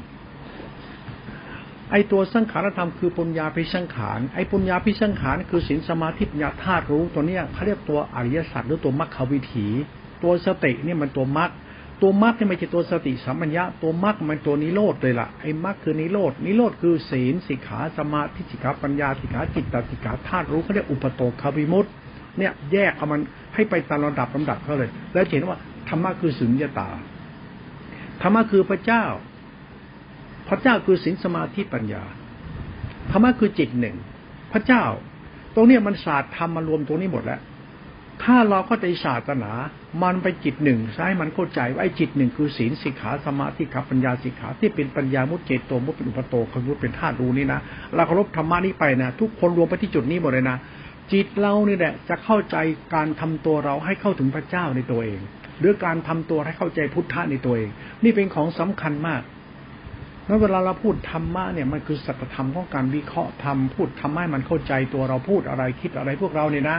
[1.92, 9.66] ไอตัวสังขารธรรมคือปุญญาพิสังขาร ไอปุญญาพิสังขารคือศีลสมาธิปัญญาธาตุรู้ตัวเนี้ยเขาเรียกตัวอริยสัจหรือตัวมรรควิถี
[10.22, 11.50] ตัวสติเนี่ยมันตัวมรรค
[12.02, 21.86] ตัวมรรคเนี่ยไม่ใช่ตัวสติสัมปัญญาตัวมรรคมันตัวนิโรธเลยล่ะไอ้มรรคคือนิโรธนิโรธคือศีลสิกขาสมาธิสิกขาปัญญาสิกขาจิตตสิกขาธาตุรู้เขาเรียกอุปโตคาวิมุต
[22.38, 23.20] เนี่ยแยกเอามัน
[23.54, 26.88] ให้ไปตามระดับลำดับเขาเลย แล้วเห็นว่าธรรมะคือสุญญตา
[28.22, 29.04] ธรรมะคือพระเจ้า
[30.52, 32.02] ระเจ้าคือศีลสมาธิปัญญา
[33.10, 33.96] ธรรมะคือจิตหนึ่ง
[34.52, 34.84] พระเจ้า
[35.54, 37.40] ตรงนี้มันศาสตร์ทำมมารวมตรงนี้หมดแล้ว
[38.22, 39.52] ถ้าเราเข้าใจศาสตร์นา
[40.02, 47.60] มันไปจิตหนึ่งใช้มันเข้าใจว่าไอ้จิตหนึ่งคือศีลสิกขาสมาธิขับปัญญาสิกขาที่เป็นปัญญามุตเจโตมุตเป็นอุปโตคมุตเป็นธาตุรู้นี่นะ
[47.94, 50.56] เราเคารพธรรมะนี้ไปนะทุกคนรวมไปที่จุดนี้หมดเลยนะ
[51.12, 52.56] จิตเรานี่แหละจะเข้าใจ
[52.94, 55.20] การทำตัวเราให้เข้าถึงพระเจ้าในตัวเอง
[55.60, 57.70] หรือการทำตัวให้เข้าใจพุทธะในตัวเอง
[58.04, 59.22] นี่เป็นของสำคัญมาก
[60.26, 66.78] เมื่อเวลาเราพูดธรรมะเนี่ยมันคือสัจธรรมของการวิเคราะห์ธรรมพูดธรรมะมันเข้าใจตัวเราพูดอะไรคิดอะไรพวกเราเนี่ยนะ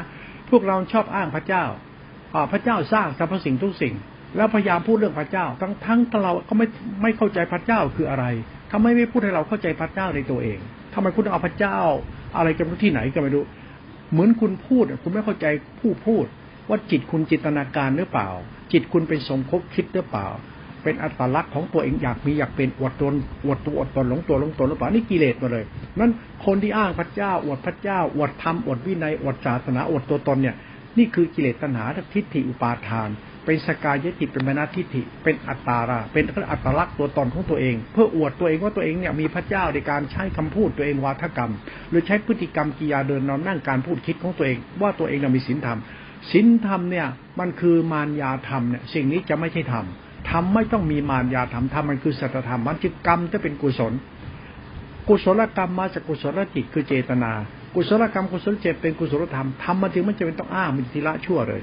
[0.50, 1.64] พวกเราชอบอ้างพระเจ้า
[2.52, 3.94] พระเจ้าสร้างสรรพสิ่งทุกสิ่ง
[4.36, 6.68] แล้วพยายามพูดเรื่องพระเจ้า ทั้งทั้งเราก็ไม่
[7.02, 8.26] ไม่เข้าใจพระเจ้าคืออะไร
[8.72, 10.60] ทำไมไม่พูดให้เราเข้าใจพระเจ้าในตัวเอง
[10.94, 11.78] ทำไมคุณเอาพระเจ้า
[12.38, 13.44] อะไรกันที่ไหนก็ไม่รู้
[14.12, 15.46] เหมือนคุณพูดคุณไม่เข้าใจ
[15.80, 16.26] ผู้พูด
[16.70, 18.30] ว่าจิตคุณจินตนาการหรือเปล่า
[18.72, 20.28] จิตคุณเป็นสมคบคิดหรือเปล่า
[20.84, 23.14] เป็นอัตลักษณ์ของตัวเองอยากมีอยากเป็นอวดตน
[23.46, 25.64] อวดตัวอวดตนหลงตัวหลงตนหรือเปล่านี่กิเลสมาเลย
[26.00, 26.12] นั้น
[26.46, 30.56] คนที่อ้างพระเจ้าอวดพระเจ้าอวดธรรมอวดวินัยอวดศาสนาอวดตัวตนเนี่ย
[30.98, 33.10] นี่คือกิเลสตัณหาทิฏฐิอุปาทาน
[33.46, 41.52] เป็นสกายติเป็นมนาทิฏฐิ เป็นอัตตารา เป็นอัตลักษณ์ตัวตนของตัวเอง เพื่ออวดตัวเองว่าตัวเองเนี่ยมีพระเจ้าในการใช้คำพูดตัวเองวาทกรรม
[41.90, 45.80] หรือใช้พฤติกรรมกิยาเดินนอนนั่งการพูดคิดของตัวเอง ว่าตัวเองเรามีศีลธรรม
[46.32, 47.08] ศีลธรรมเนี่ย
[47.40, 49.86] มันคือมารยาธรรมเนี่ยสิ่งนี้จะไม่ใช่ธรรม
[50.30, 53.94] ทำไม่ต้องมีมารยาทำทำมันคือสัจธรรมมันจึงกรรมจะเป็นกุศล
[55.08, 57.32] กุศลกรรมมาจากกุศลจิตคือเจตนา
[57.76, 61.62] กุศลกรรมกุศลเจตเป็นกุศลธรรมทำมันจึงไม่จำเป็นต้องอ้างมันทีละชั่วเลย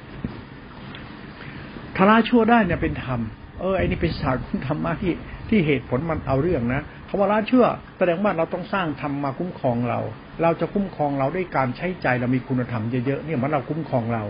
[1.96, 3.20] ทละชั่วได้เนี่ยเป็นธรรม
[3.61, 5.12] เออไอ้นี่เป็นศาสตร์ธรรมะที่
[5.49, 7.66] ที่เหตุผลมันเอาเรื่องนะคำว่าละเชื่อ
[7.99, 10.01] แสดงว่าเราต้องสร้างธรรมมาคุ้มครองเรา
[10.42, 14.25] เราจะคุ้มครองเราด้วยการใช้ใจเรามีคุณธรรมเยอะๆเนี่ยมันเราคุ้มครองเรา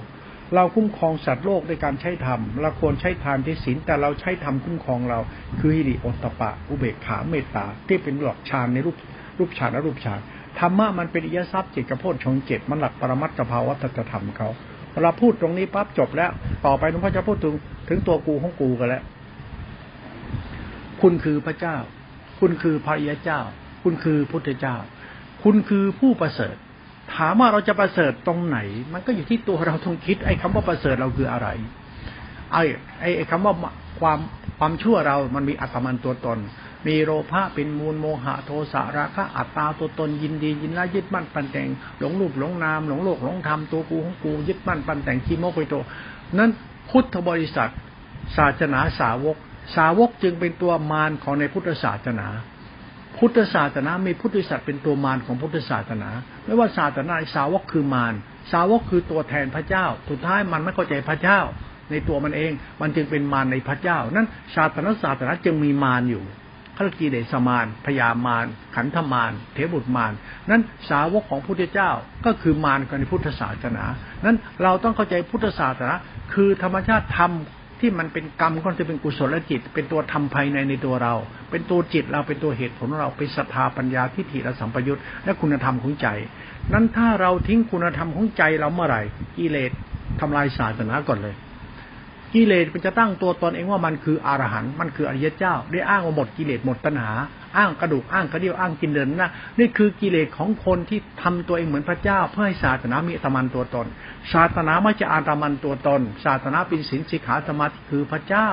[0.55, 5.19] เราคุ้มครองสัตว์โลกด้วยการใช้ธรรมเราควรใช้ทานที่ศีลแต่เราใช้ธรรมคุ้มครองเรา
[5.61, 8.97] คือฮิริโอตปะ อุเบกขาเมตตา ที่เป็นหลักฌานในรูป
[9.39, 10.21] รูปฌานและรูปฌาน
[10.59, 14.49] ธรรมะมันเป็นอิยทรัพย์จิตกระโพดชงเจ็ดมันหลักปรมัตถภาวะธรรมเขา
[15.03, 16.31] เราพูดตรงนี้ปั๊บจบแล้ว
[16.67, 17.55] ต่อไปหลวงพ่อจะพูดถึง
[17.89, 19.03] ถึงตัวกูของกูกันแล้ว
[21.03, 21.77] คุณคือพระเจ้า
[22.41, 23.41] คุณคือพระยาเจ้า
[23.83, 24.77] คุณคือพุทธเจ้า
[25.43, 26.57] คุณคือผู้ประเสริฐ
[27.15, 28.59] ถามว่าเราจะประเสริฐตรงไหน
[28.93, 31.49] มันก็อยู่ที่ตัวเราต้องคิด ไอ้คำว่าประเสริฐเราคืออะไร
[32.53, 32.63] ไอ้
[33.01, 33.55] ไอ้คำว่า
[34.01, 34.19] ความ
[34.59, 36.39] ความชั่วเรามันมีอัตมันตัวตน
[36.87, 41.69] มีโลภะเป็นมูลโมหะโทสะราคะอัตตาตัวตนยินดี ยินละยึดมั่นปันแต่ง
[41.99, 45.75] หลงรูปหลงนามหลงโลกหลงธรรมตัวกูของกูยึดมั่นปันแต่งขี้โมกไปโต
[46.39, 46.51] นั้น
[46.91, 47.71] พุทธบริษัท
[48.37, 49.37] ศาสนาสาวก
[49.77, 52.29] สาวกจึงเป็นตัวมารของในพุทธศาสนา
[53.21, 56.11] พุทธศาสนามีพุทธศาสตร์เป็นตัวมารของพุทธศาสนา
[56.45, 58.15] ไม่ว่าศาสนาสาวกคือมาร
[58.53, 61.41] สาวกคือตัวแทนพระเจ้า สุดท้ายมันไม่เข้าใจพระเจ้า
[61.91, 66.25] ในตัวมันเอง มันจึงเป็นมารในพระเจ้า นั้นศาสนาศาสนาจึงมีมารอยู่
[66.77, 70.13] ขลกีเดสมานพยามารขันธมารเทบุตรมาร
[70.51, 71.91] นั้นสาวกของพุทธเจ้า
[72.27, 73.85] ก็คือมารในพุทธศาสนา
[74.25, 75.95] นั้นเราต้องเข้าใจพุทธศาสนา
[76.35, 77.33] คือธรรมชาติธรรม
[77.81, 81.15] ที่มันเป็นกรรมก็จะเป็นกุศลจิต เป็นตัวทำภายในในตัวเรา
[81.51, 86.09] เป็นตัวจิตเราเป็นตัวเหตุผลเราเป็นศรัทธาปัญญาทิฏฐิและสัมปยุตและคุณธรรมของใจ
[86.73, 89.03] นั้นถ้าเราทิ้งคุณธรรมของใจเราเมื่อไหร่
[89.37, 89.71] กิเลส
[90.21, 91.35] ทำลายศาสนาก่อนเลย
[92.35, 97.13] กิเลสมันจะตั้งตัวตนเองว่ามันคืออรหันต์มันคืออริยเจ้า ได้อ้างว่าหมดกิเลสหมดตัณหา
[97.57, 103.87] อ้างกระดูกอ้างกระเดี่ยวอ้างกินเดินนะนี่คือกิเลสของคนที่ทำตัวเองเหมือนพระเจ้า เพื่อให้ศาสนามีตมันตัวตน
[104.33, 108.49] ศาสนาไม่จะอาตมันตัวตน ศาสนาเป็นศีลสิกขาสมาธิคือพระเจ้า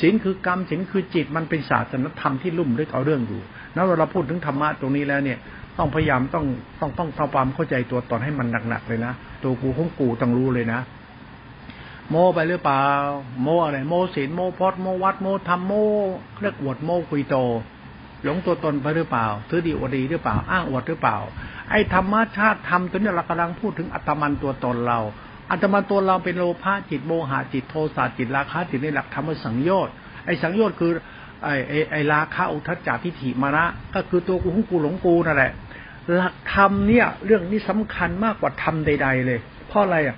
[0.00, 3.40] ศีลคือกรรมศีลคือจิตมันเป็นศาสนธรรมที่ลุ่มลึกเอาเรื่องอยู่
[3.74, 5.38] นั้นเราพูดถึงธรรมะตรงนี้แล้วเนี่ย
[5.78, 6.46] ต้องพยายามต้อง
[6.80, 10.80] ต้องต้องทำความเข้าใจตัวตนให้มันหนักๆเลยนะตัวกูของกูต้องรู้เลยนะ
[12.10, 12.84] โมไปหรือเปล่า
[13.42, 15.72] โมอะไร โมศีลโมพจโมวัดโมธรรมโม
[16.40, 17.36] เรียกอวดโมคุยโต
[18.24, 21.16] หลงตัวตนไปหรือเปล่าถือดีอวดดีหรือเปล่า อ้างอวดหรือเปล่า
[21.70, 24.98] ไอ้ธรรมชาติธรรมตัวนี้เรากำลังพูดถึงอัตมันตัวตนเรา
[25.50, 29.92] อัตมันตัวเราเป็นโลภะจิตโมหะจิตโทสะจิตราคะจิตในหลักธรรมสังโยชน์
[30.26, 30.92] ไอ้สังโยชน์คือ
[31.44, 35.52] ไอ้ไอ้ไอ้ราคะอุทจารทิฏฐิมานะก็คือตัวกูของกูหลงกูนั่นแหละ
[36.14, 40.16] หลักธรรมเนี่ย เรื่องนี้สำคัญมากกว่าธรรมใด ๆ เลย เพราะอะไรอะ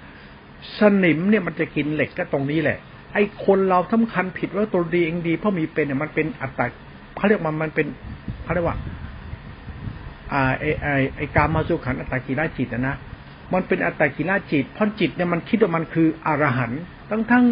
[0.78, 2.78] สนิมเนี่ยมันจะกินเหล็กก็ตรงนี้แหละ
[3.14, 6.66] ไอ้คนเราสำคัญผิดว่าตัวดีเองดีเพราะมีเป็นเนี่ยมันเป็นอัตตา
[7.16, 7.86] เขาเรียกมันมันเป็น
[8.42, 8.76] เขาเรียกว่า
[10.32, 12.94] อ่าไอไอไอการมาสุขันอัตตากิราจิตนะ
[13.52, 17.44] มันเป็นอัตตากิราจิตเพราะจิตเนี่ยมันคิดว่ามันคืออรหันต์ทั้งทั้ง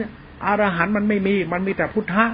[0.46, 2.24] อรหันต์มันไม่มีมันมีแต่พุทธะ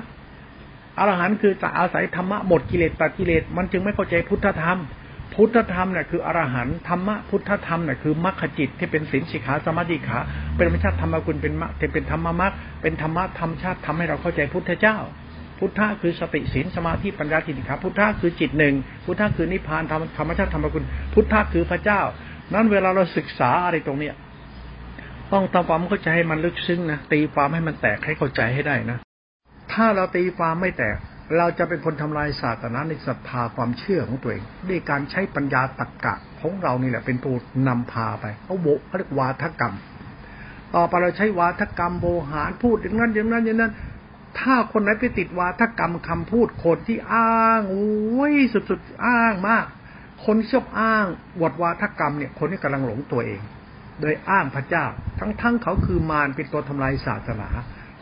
[0.99, 4.79] อรหันต์คือจะอาศัยธรรมะหมดกิเลสตัดกิเลสมันจึงไม่เข้าใจพุทธธรรม
[5.37, 10.19] พุทธธรรมเนี่ยคืออรหันต์ธรรมะพุทธธรรมเนี่ยคือมรรคจิตที่เป็นศีลสิกขาสมาธิขา
[10.57, 14.97] เป็นธรรมชาติธรรมกุลเป็นมรรคเป็นธรรมมรรคเป็นธรรมะธรรมชาติทำให้เราเข้าใจพุทธเจ้า
[15.59, 22.01] พุทธะคือสติศีลสมาธิปัญญาจิตขาพุทธะคือจิตหนึ่งพุทธะคือนิพพานธรรมธรรมชาติธรรมกุลพุทธะคือพระเจ้า
[22.55, 24.15] นั้นเวลาเราศึกษาอะไรตรงเนี้ย
[25.33, 28.99] ต้องทำความเข้าใจให้มันลึกซึ้งนะตีความให้มันแตกให้เข้าใจให้ได้นะ
[29.73, 30.97] ถ้าเราตีความไม่แตก
[31.39, 37.37] เราจะเป็นคนทำลายศาสนาในศรัทธาความเชื่อของตัวเอง ด้วยการใช้ปัญญาตรรกกะของเรานี่แหละเป็นตัว
[37.69, 39.75] นำพาไปเขาโบเขาเรียกวาทกรรม
[40.75, 43.73] ต่อไปเราใช้วาทกรรมโบหารพูดอย่างนั้นอย่างนั้นอย่างนั้น
[44.39, 49.65] ถ้าคนไหนไปติดวาทกรรมคำพูดคนที่อ้างโอ้ยสุดๆอ้างมาก
[50.25, 51.07] คนชอบอ้าง
[51.41, 53.41] วดวาทกรรมเนี่ย คนนี้กำลังหลงตัวเอง
[54.01, 54.85] โดยอ้างพระเจ้า
[55.19, 57.49] ทั้งๆเขาคือมารเป็นตัวทำลายศาสนา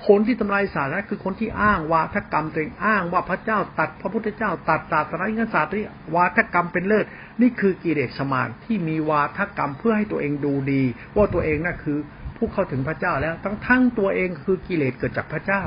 [0.07, 5.73] คนที่ทำลายศาสนาคือคนที่อ้างวาทกรรมตัวเองอ้างว่าพระเจ้าตัดพระพุทธเจ้าตัดศาสนาอินศาสตร์
[6.15, 7.07] วาทกรรมเป็นเลิศ
[7.41, 10.83] นี่คือกิเลสมานที่มีวาทกรรมเพื่อให้ตัวเองดูดี
[11.17, 11.99] ว่าตัวเองน่ะคือ
[12.37, 15.63] ผู้เข้าถึงพระเจ้าแล้วทั้งทั้งตัวเองคือกิเลสเกิดจากพระเจ้า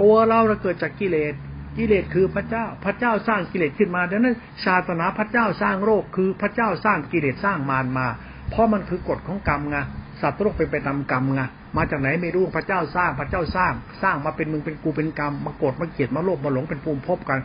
[0.00, 1.34] ตัวเราเราเกิดจากกิเลส
[1.78, 4.36] กิเลสคือพระเจ้า พระเจ้าสร้างกิเลสขึ้นมาดังนั้น
[4.66, 8.06] ศาสนาพระเจ้าสร้างโรคคือพระเจ้าสร้างกิเลสสร้างมารมา
[8.50, 9.78] เพราะมันคือกฎของกรรมไง
[10.20, 11.42] สัตว์โลกเป็นไปตามกรรมไง
[11.76, 17.38] มาจากไหนไม่รู้พระเจ้าสร้างพระเจ้าสร้าง สร้างมาเป็นมึงเป็นกูเป็นกรรมมากดมาเกลียดมาโลภมาหลงเป็นภูมิภพกัน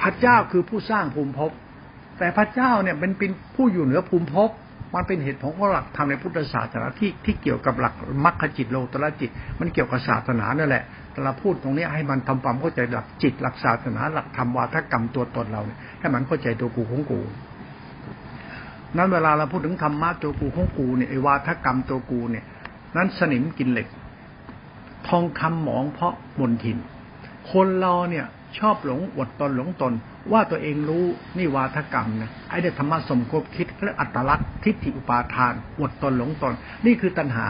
[0.00, 1.50] พระเจ้าคือผู้สร้างภูมิภพ
[2.18, 4.50] แต่พระเจ้าเนี่ยเป็นเป็นผู้อยู่เหนือภูมิภพ
[4.94, 17.20] มันเป็นเหตุผลของหลักธรรมในพุทธศาสนาที่ที่เกี่ยวกับหลักมรรคจิตโลตระจิต มันเกี่ยวกับศาสนานั่นแหละแต่เราพูดตรงนี้ให้มันทำความเข้าใจหลักจิต หลักศาสนา หลักธรรมวาทกรรมตัวตนเราเนี่ยให้มันเข้าใจตัวกูของกู
[18.96, 22.44] นั้นเวลาเราพูดถึงธรรมะตัวกูของกูเนี่ยไอ้วาทกรรมตัวกูเนี่ย
[22.96, 23.88] นั้นสนิมกินเหล็ก
[25.08, 26.78] ทองคำหมองเพราะมนทิน
[27.52, 28.26] คนเราเนี่ย
[28.58, 29.92] ชอบหลงอดตนหลงตน
[30.32, 31.04] ว่าตัวเองรู้
[31.38, 36.54] นี่วาทกรรมนะไอ้เด็ธรรมะสมคบคิดและอัตลักษณ์ทิฏฐิอุปาทานอดตนหลงตน
[36.86, 37.46] นี่คือตัณหา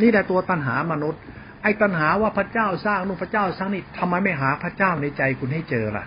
[0.00, 1.20] นี่แหละตัวตัณหามนุษย์
[1.62, 6.04] ไอ้ตัณหาว่าพระเจ้าสร้างนู่นพระเจ้าสร้างนี่ทำไมไม่หาพระเจ้าในใจคุณให้เจอล่ะ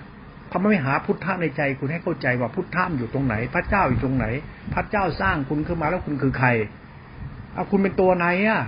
[0.52, 4.26] ทำไมไม่หาพุทธะในใจคุณให้เข้าใจว่าพุทธะอยู่ตรงไหน พระเจ้าอยู่ตรงไหน
[4.74, 6.50] พระเจ้าสร้างคุณขึ้นมาแล้วคุณคือใคร
[7.60, 8.62] อาคุณเป็นตัวไหนอะ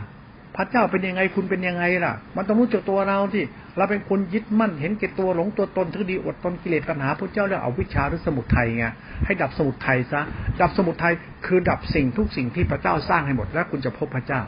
[0.57, 3.43] พระเจ้าเป็นยังไงคุณเป็นยังไงล่ะ มันต้องรู้จักตัวเราที่
[3.77, 8.85] เราเป็นคนยึดมั่นเห็นเก่ตัวหลงตัวตนทุดีอดตนกิเลสตัณหาพระเจ้าเรียกเอาวิชาหรือสมุทัยไง
[9.25, 10.21] ให้ดับสมุทัยซะ
[10.61, 11.13] ดับสมุทัย
[11.45, 14.41] คือดับสิ่งทุกสิ่งที่พระเจ้าสร้างให้หมดแล้วคุณจะพบพระเจ้า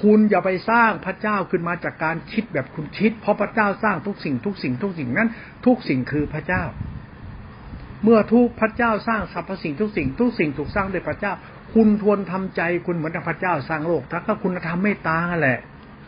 [0.00, 5.28] คุณอย่าไปสร้างพระเจ้าขึ้นมาจากการคิดแบบคุณคิด เพราะพระเจ้าสร้างทุกสิ่งทุกสิ่งทุกสิ่งนั้น
[5.66, 6.62] ทุกสิ่งคือพระเจ้า
[8.04, 11.32] เมื่อทุกพระเจ้าสร้างสรรพสิ่งทุกสิ่งทุกสิ่งถูกสร้างโดยพระเจ้า
[11.74, 15.58] คุณทวนทำใจคุณเหมือนพระเจ้าสร้างโลกถ้าก็คุณธรรมไม่ตางแหละ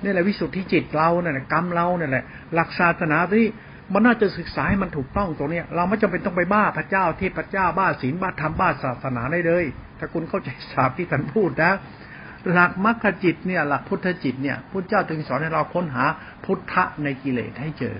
[0.02, 2.24] นี่แหละวิสุทธิจิตเราเนี่ยกรรมเราเนี่ยแหละ
[2.54, 3.46] หลักศาสนาที่
[3.92, 9.64] มันน่าจะศึกษาให้มันถูกต้องตรงนี้เราไม่จำเป็นต้องไปบ้าพระเจ้าที่พระเจ้าบ้าศีลบ้าธรรมบ้าศาสนาได้เลย
[9.98, 11.72] ถ้าคุณเข้าใจศาสตร์ที่ท่านพูดนะ
[12.52, 16.04] หลักมรรคจิตเนี่ย หลักพุทธจิตเนี่ยพุทธเจ้าจึงสอนให้เราค้นหา
[16.44, 17.94] พุทธะในกิเลสให้เจอ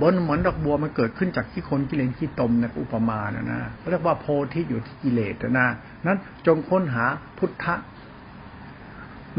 [0.00, 5.66] บนเหมือนดอกบัวมันเกิดขึ้นจากที่คนกิเลสที่ตมในอุปมานะนะเรียกว่าโพธิอยู่ที่กิเลสนะ
[6.06, 7.04] นั้นจงค้นหา
[7.38, 7.74] พุทธะ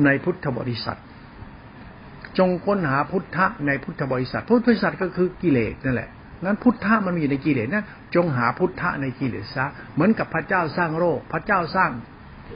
[0.06, 1.00] ในพุทธบริษัท
[2.38, 6.10] จงค้นหาพุทธะในพุทธบริษัท พุทธบริษัทก็คือกิเลสนั่นแหละ
[6.46, 11.92] นั้นพุทธะมันมีในกิเลสนะจงหาพุทธะในกิเลสซะเหมือนกับพระเจ้าสร้างโลกพระเจ้าสร้าง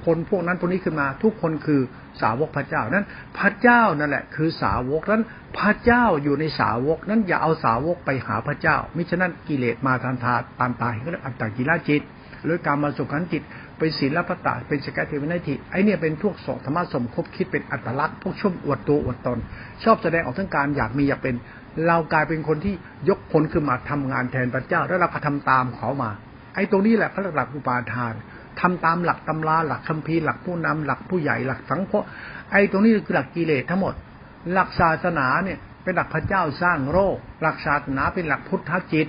[0.05, 1.81] คนพวกนั้นพวกนี้ขึ้นมา ทุกคนคือ
[2.21, 3.05] สาวกพระเจ้านั้น
[3.37, 5.23] พระเจ้านั่นแหละ คือสาวกนั้น
[5.59, 12.01] พระเจ้าอยู่ในสาวกนั้นอย่าเอาสาวกไปหาพระเจ้า มิฉะนั้นกิเลสมาทานทาตามตายก็เรียกอัตตกิลาจิต
[12.45, 13.43] หรือการมาสุขันจิต
[13.77, 19.39] เป็นศีลพตาเป็นสกัดเทวนาทิไอเนี่ยเป็นพวกสองธรรมะสมคบคิดเป็นอัตลักษณ์พวกช่วงอวดตัวอวดตน
[19.83, 21.35] ชอบแสดงออกทั้งการอยากมีอยากเป็น
[21.87, 22.75] เรากลายเป็นคนที่
[23.09, 26.11] ยกผลขึ้นมาทำงานแทนพระเจ้า แล้วเราก็ทำตามเขามา
[26.55, 28.13] ไอ้ตรงนี้แหละเขาหลักอุปาทาน
[28.61, 31.93] ทำตามหลักตำราหลักคัมภีร์หลักผู้นำหลักผู้ใหญ่หลักสังฆ
[32.51, 33.93] ไอ้ตรงนี้คือหลักกิเลสทั้งหมด
[34.53, 39.07] หลักศาสนาเนี่ย เป็นหลักพระเจ้าสร้างโลกหลักศาสนาเป็นหลักพุทธจิต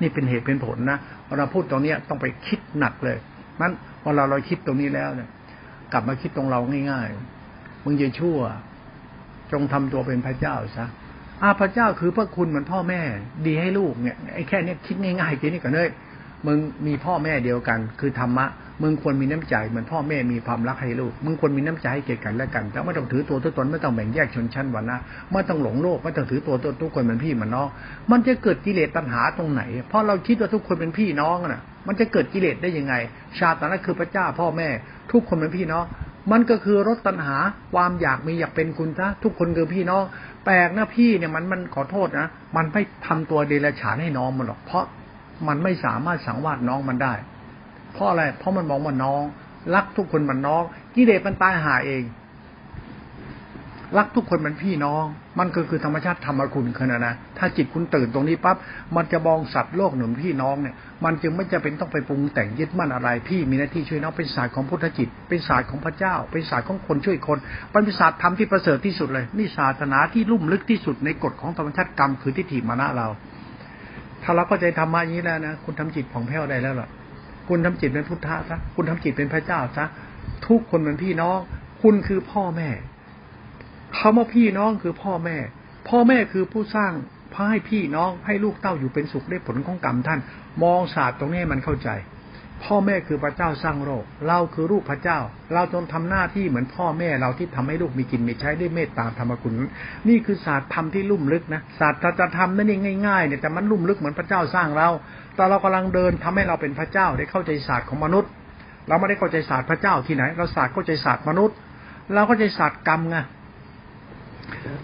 [0.00, 0.98] นี่เป็นเหตุเป็นผลนะ
[1.38, 3.16] เราพูดตรงนี้ต้องไปคิดหนักเลย
[3.60, 5.28] นั้นพอเราเราคิดตรงนี้แล้วเนี่ย
[5.92, 6.60] กลับมาคิดตรงเรา
[6.90, 8.38] ง่ายๆมึงจะชั่ว
[9.52, 10.86] จงทำตัวเป็นพระเจ้าซะ
[11.42, 13.00] อาพระเจ้าคือพระคุณเหมือนพ่อแม่
[13.46, 15.88] ดีให้ลูกเนี่ยไอ้แค่นี้คิดง่ายๆแค่นี้ก่อนเลย
[16.46, 18.46] มึงมีพ่อแม่เดียวกัน คือธรรมะ
[18.82, 24.96] มึงควรมีน้ำใจเหมือนพ่อแม่มีความรักให้ลูก มึงควรมีน้ำใจให้เกียรติกันและกันแต่ไม่ต้องถือตัวตัวตนไม่ต้องแบ่งแยกชนชั้นวรรณะ
[25.32, 27.68] ไม่ต้องหลงโลกไม่ต้องถือตัวตัวทุกคนเป็นพี่เหมือนน้อง
[28.10, 32.94] มันจะเกิดกิเลสตัณหาตรงไหน เพราะเราคิดว่าทุกคนเป็นพี่น้องน่ะ มันจะเกิดกิเลสได้ยังไง
[33.38, 34.68] ชาตินั้นคือพระเจ้าพ่อแม่
[35.12, 35.84] ทุกคนเป็นพี่น้อง
[36.32, 37.36] มันก็คือรถตัณหา
[37.74, 40.02] ความอยากมีอยากเป็นคุณซะทุกคนคือพี่น้อง
[40.44, 44.84] แปลกนะพี่เนี่ยมันมันขอโทษนะ มันไม่ทำตัวเดรัจฉานให้น้องมันหรอกเพราะ
[45.48, 47.14] มันไม่สามารถสังวาสน้องมันได้
[47.94, 49.22] เพราะอะไร เพราะมันมองว่าน้อง
[49.74, 50.62] รักทุกคนมันน้อง
[50.94, 52.04] กิเลสมันตายหาเอง
[53.98, 55.04] รักทุกคนมันพี่น้อง
[55.38, 58.56] มันก็คือธรรมชาติธรรมคุณขนาดนะถ้าจิตคุณตื่นตรงนี้ปั๊บ
[58.96, 67.38] มันจะมองสัตว์โลกหนุนพี่น้องเนี่ย มันจึงไม่จะเป็นต้องไปปรุงแต่งยึดมั่นอะไร พี่มีหน้าที่ช่วยน้องเป็นศาสตร์ของพุทธจิต เป็นศาสตร์ของพระเจ้า เป็นศาสตร์ของคนช่วยคน
[67.72, 73.08] เป็นศาสตร์ธรรมที่ประเสริฐที่สุดเลย นี่ศาสนาที่ลุ่มลึกที่สุดในกฎของธรรมชาติกรรมคือทิฏฐิมานะเรา
[74.22, 76.88] ถ้าเราเข้าใจธรรมะอย่างนี้แล้วนะคุณทำจิตผ่องแผ้วได้แล้วล่ะ
[77.48, 79.84] คุณทำจิตเป็นพุทธะซะคุณทำจิตเป็นพระเจ้าซะ
[80.46, 81.38] ทุกคนเป็นพี่น้อง
[81.82, 82.70] คุณคือพ่อแม่
[83.96, 85.36] คาว่าพี่น้องคือพ่อแม่
[85.88, 86.92] พ่อแม่คือผู้สร้าง
[87.32, 90.20] พาให้พี่น้องให้ลูกเต้าอยู่เป็นสุขได้ผลของกรรมท่าน
[90.62, 91.88] มองศาสตร์ตรงนี้มันเข้าใจ
[92.66, 95.18] พ่อแม่คือพระเจ้าสร้างโลก เราคือลูกพระเจ้า
[95.54, 99.52] เราจงทำหน้าที่เหมือนพ่อแม่เราที่ทำให้ลูกมีกินมีใช้ได้เมตตาธรรมคุณ
[100.08, 104.88] นี่คือศาสตร์ธรรมที่ลุ่มลึกนะศาสตร์จะทำนั่นเองง่ายๆเนี่ยแต่มันลุ่มลึกเหมือนพระเจ้าสร้างเรา
[105.36, 108.30] แต่เรากำลังเดินทำให้เราเป็นพระเจ้าได้เข้าใจศาสตร์ของมนุษย์
[108.88, 111.56] เราไม่ได้เข้าใจศาสตร์พระเจ้าที่ไหน เราศาสตร์เข้าใจศาสตร์มนุษย์
[112.14, 113.16] เราเข้าใจศาสตร์กรรมไง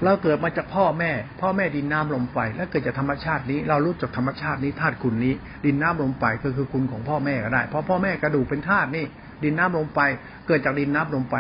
[0.05, 5.35] เราเกิดมาจากพ่อแม่ พ่อแม่ดินน้ำลมไฟแล้วเกิดจากธรรมชาตินี้ เรารู้จักธรรมชาตินี้ธาตุคุณนี้
[5.65, 9.05] ดินน้ำลมไฟก็คือคุณของพ่อแม่ก็ได้เพราะพ่อแม่กระดูกเป็นธาตุนี่
[9.45, 9.99] ดินน้ำลมไฟ
[10.47, 11.37] เกิดจากดินน้ำลมไฟ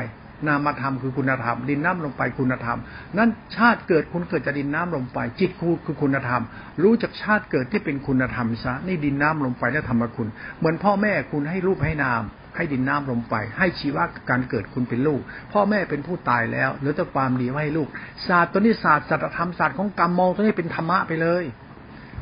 [0.48, 2.78] นามธรรมคือคุณธรรม ดินน้ำลมไปคุณธรรม
[3.18, 6.42] นั้นชาติเกิดคุณเกิดจากดินน้ำลมไปจิตคูคือคุณธรรม
[6.82, 12.22] รู้จักชาติเกิดที่เป็นคุณธรรมซะนี่ดินน้ำลมไฟและธรรมคุณ เหมือนพ่อแม่คุณให้รูปให้นาม
[12.56, 15.20] ให้ดินน้ำลมไปให้ชีวะการเกิดคุณเป็นลูก
[15.52, 17.88] พ่อแม่เป็นผู้ตายแล้วเหลือแต่ความดีไว้ให้ลูก
[18.26, 21.44] ศาสตร์ตัวนี้ศาสตร์สัจธรรมศาสตร์ของกรรมมองตัวนี้เป็นธรรมะไปเลย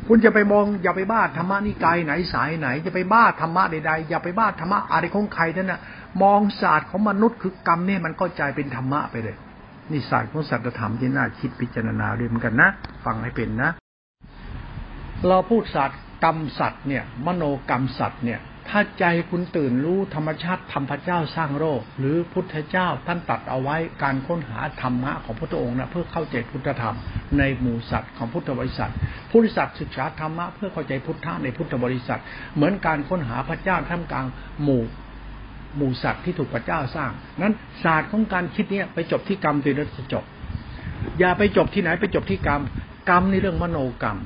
[0.09, 5.81] คุณจะไปมองอย่าไปบ้าธรรมะนิกายไหนสายไหนจะไปบ้าธรรมะใดๆอย่าไปบ้าธรรมะอะไรของใครนั่นนะ
[6.23, 9.37] มองศาสตร์ของมนุษย์คือกรรมเนี่ยมันเข้าใจเป็นธรรมะไปเลย
[9.91, 12.69] นี่ศาสตร์ของสัจธรรมที่น่าคิดพิจารณาด้วยเหมือนกันนะ
[13.05, 13.71] ฟังให้เป็นนะ
[15.29, 26.97] เราพูดศาสตร์กรรมสัตว์เนี่ย มโนกรรมสัตว์เนี่ย ถ้าใจคุณตื่นรู้ธรรมชาติธรรมพระเจ้าสร้างโลกหรือพุทธเจ้าท่านตัดเอาไว้การค้นหาธรรมะของพระองค์นะเพื่อเข้าใจพุทธธรรม
[27.39, 28.93] ในหมู่สัตว์ของพุทธบริษัท
[29.31, 32.21] พุทธสัตว์ศึกษาธรรมะเพื่อเข้าใจพุทธะในพุทธบริษัท
[32.55, 34.27] เหมือนการค้นหาพระเจ้าท่ามกลาง
[34.63, 34.83] หมู่
[35.77, 37.55] หมู่สัตว์ที่ถูกพระเจ้าสร้างนั้น
[37.85, 40.25] ศาสตร์ของการคิดเนี้ยไปจบที่กรรมตีนจะจบ
[41.19, 42.61] อย่าไปจบที่ไหนไปจบที่กรรม
[43.11, 44.19] กรรมในเรื่องมโนกรรม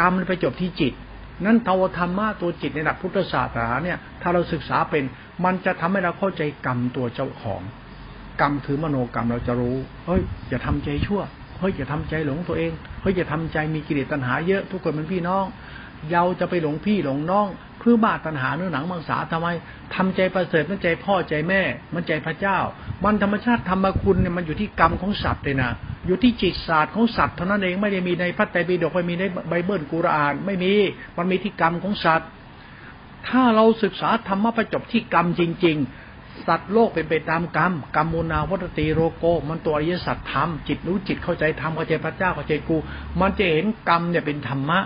[0.00, 0.94] กรรมไปจบที่จิต
[1.44, 5.04] นั้นเทวธรรมะตัวจิตในหลักพุทธศาสนาเนี่ย ถ้าเราศึกษาเป็น
[5.44, 7.62] มันจะทำให้เราเข้าใจกรรมตัวเจ้าของ
[8.40, 11.20] กรรมคือมโนกรรมเราจะรู้ เฮ้ยอย่าทำใจชั่ว
[11.58, 15.44] เฮ้ยอย่าทำใจหลงตัวเอง เฮ้ยอย่าทำใจมีกิเลสตัณหาเยอะ ทุกคนเป็นพี่น้อง
[16.10, 17.46] เยาจะไปหลงพี่หลงน้อง
[17.78, 19.48] เพื่อบาตัณหาเนื้อหนังมังสาทำไม
[19.94, 21.60] ทำใจประเสริฐนั่นใจพ่อใจแม่
[21.94, 22.58] มันใจพระเจ้า
[23.04, 25.70] มันธรรมชาติธรรมคุณเนี่ยมันอยู่ที่กรรมของสัตว์เลยนะ
[26.06, 30.72] อยู่ที่จิตศาสตร์ของสัตว์เท่านั้นเองไม่ได้มีในพระไตรปิฎกไม่มีในไบเบิลกุรอาน ไม่มี
[31.16, 32.28] มันมีที่กรรมของสัตว์
[33.28, 35.76] ถ้าเราศึกษาธรรมะไปจบที่กรรมจริง
[36.10, 42.76] ๆ สัตว์โลกเป็นไปตามกรรมกรรมมูนาวัตติโรโก มันตัวอริยสัจธรรมจิตรู้จิตเข้าใจธรรมเข้าใจพระเจ้าเข้าใจกู
[43.20, 44.78] มันจะเห็นกรรมเนี่ยเป็นธรรมะ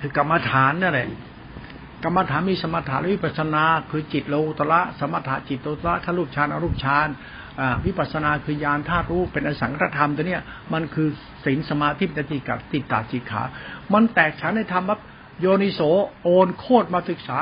[0.00, 1.08] คือกรรมฐานนั่นแหละ
[2.04, 7.08] กรรมฐานมีสมถะและวิปัสนา คือจิตโลตระสมถะจิตโลตระทรูปฌานอรูปฌาน
[7.84, 11.08] วิปัสสนาคือญาณธาตุรู้เป็นอสังขธรรมตัวเนี้ยมันคือ
[11.44, 13.42] ศีลสมาธิปฏิกับติตาจิขา
[13.92, 14.98] มันแตกฉานในธรรมว่า
[15.40, 15.80] โยนิโส
[16.22, 17.38] โอนโคตรมาศึกษา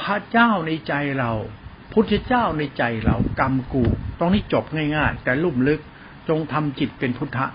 [0.00, 1.32] พระเจ้าในใจเรา
[1.92, 3.84] พุทธเจ้าในใจเรากรรมกู
[4.18, 4.64] ตรงนี้จบ
[4.96, 5.80] ง่ายๆ แต่ลุ่มลึก
[6.28, 7.46] จงทำจิตเป็นพุทธะ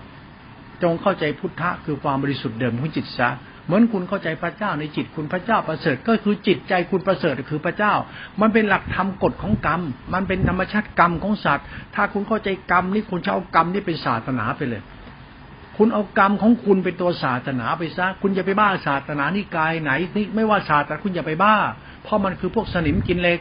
[0.82, 3.28] จงเข้าใจพุทธะคือความบริสุทธิ์เดิมของจิตซะ
[3.70, 7.94] เหมือนคุณเข้าใจพระเจ้าในจิตคุณพระเจ้าประเสริฐก็คือจิตใจคุณประเสริฐคือพระเจ้า
[8.40, 9.80] มันเป็นหลักธรรมกฎของกรรม
[10.14, 14.82] มันเป็นธรรมชาติกรรมของสัตว์ ถ้าคุณเข้าใจกรรมนี่คุณจะเอากรรมนี่เป็นศาสนาไปเลย
[15.76, 21.54] คุณเอากรรมของคุณเป็นตัวศาสนาไปซะคุณอย่าไปบ้าศาสนานิกายไหนนี่ไม่ว่าศาสนาคุณอย่าไปบ้า
[22.02, 23.40] เพราะมันคือพวกสนิมกินเหล็ก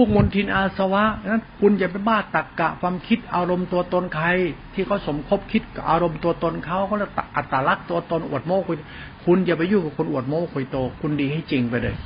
[0.00, 4.26] วกมนทินอาสวะนั้นคุณอย่าไปบ้าตักกะความคิดอารมณ์ตัวตนใคร
[4.74, 8.76] ที่เขาสมคบคิดกับอารมณ์ตัวตนเขาเขาจะอัตลักษณ์ตัวตนอวดโม้คุย
[9.24, 11.96] คุณอย่าไปยุ่งกับคนอวดโม้คุยโต คุณดีให้จริงไปเลย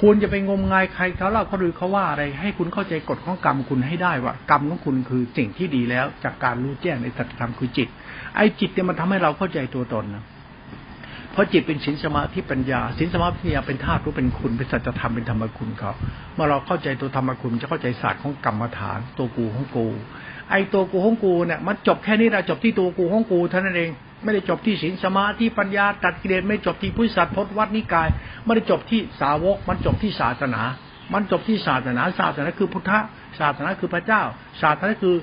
[0.00, 7.88] คุณจะไปงมงายใครเขาเล่าเขาดูเขาว่าอะไร ให้คุณเข้าใจกฎของกรรมคุณให้ได้ว่ากรรมของคุณคือสิ่งที่ดีแล้ว จากการรู้แจ้งในสัจธรรมคือจิต
[8.36, 10.24] ไอ้จิตเนี่ยมันทำให้เราเข้าใจตัวตนนะ
[11.32, 15.92] เพราะจิตเป็นสินสมาธิปัญญาสินสมาธิปัญญาเป็นธาตุรู้เป็นคุณ เป็นสัจธรรมเป็นธรรมคุณเขา
[16.34, 19.86] เมื่อเราเข้าใจตัวธรรมคุณจะเข้าใจศาสตร์ของกรรมฐาน ตัวกูของกู
[20.50, 23.90] ไอ้ตัวกูของกูเนี่ยมันจบแค่นี้เราจบที่ตัวกูของกูเท่านั้นเอง
[24.22, 28.08] ไม่ได้จบที่สินสมาธิปัญญาตัดกิเลสไม่จบที่พุทธศาสตร์พจนวัดนิกาย
[28.44, 30.62] ไม่ได้จบที่สาวก มันจบที่ศาสนา
[31.12, 32.92] มันจบที่ศาสนาศาสนาคือพุทธ
[33.38, 34.22] ศาสนาคือพระเจ้า
[34.62, 35.14] ศาสนาคือ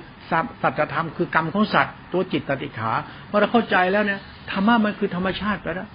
[0.62, 2.92] สัจธรรมคือกรรมของสัตว์ตัวจิตตติขา
[3.28, 4.20] เมื่อเราเข้าใจแล้วเนี่ย
[4.50, 5.88] ธรรมะมันคือธรรมชาติไปแล้ว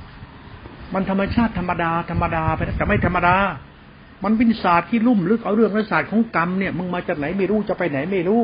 [0.93, 3.35] มันธรรมชาติธรรมดาธรรมดาไปนะแต่ไม่ธรรมดา
[4.23, 8.41] มันเป็นศาสตร์ที่ลุ่มลึกเอาเรื่องศาสตร์ของกรรมเนี่ยมึงมาจากไหนไม่รู้จะไปไหนไม่รู้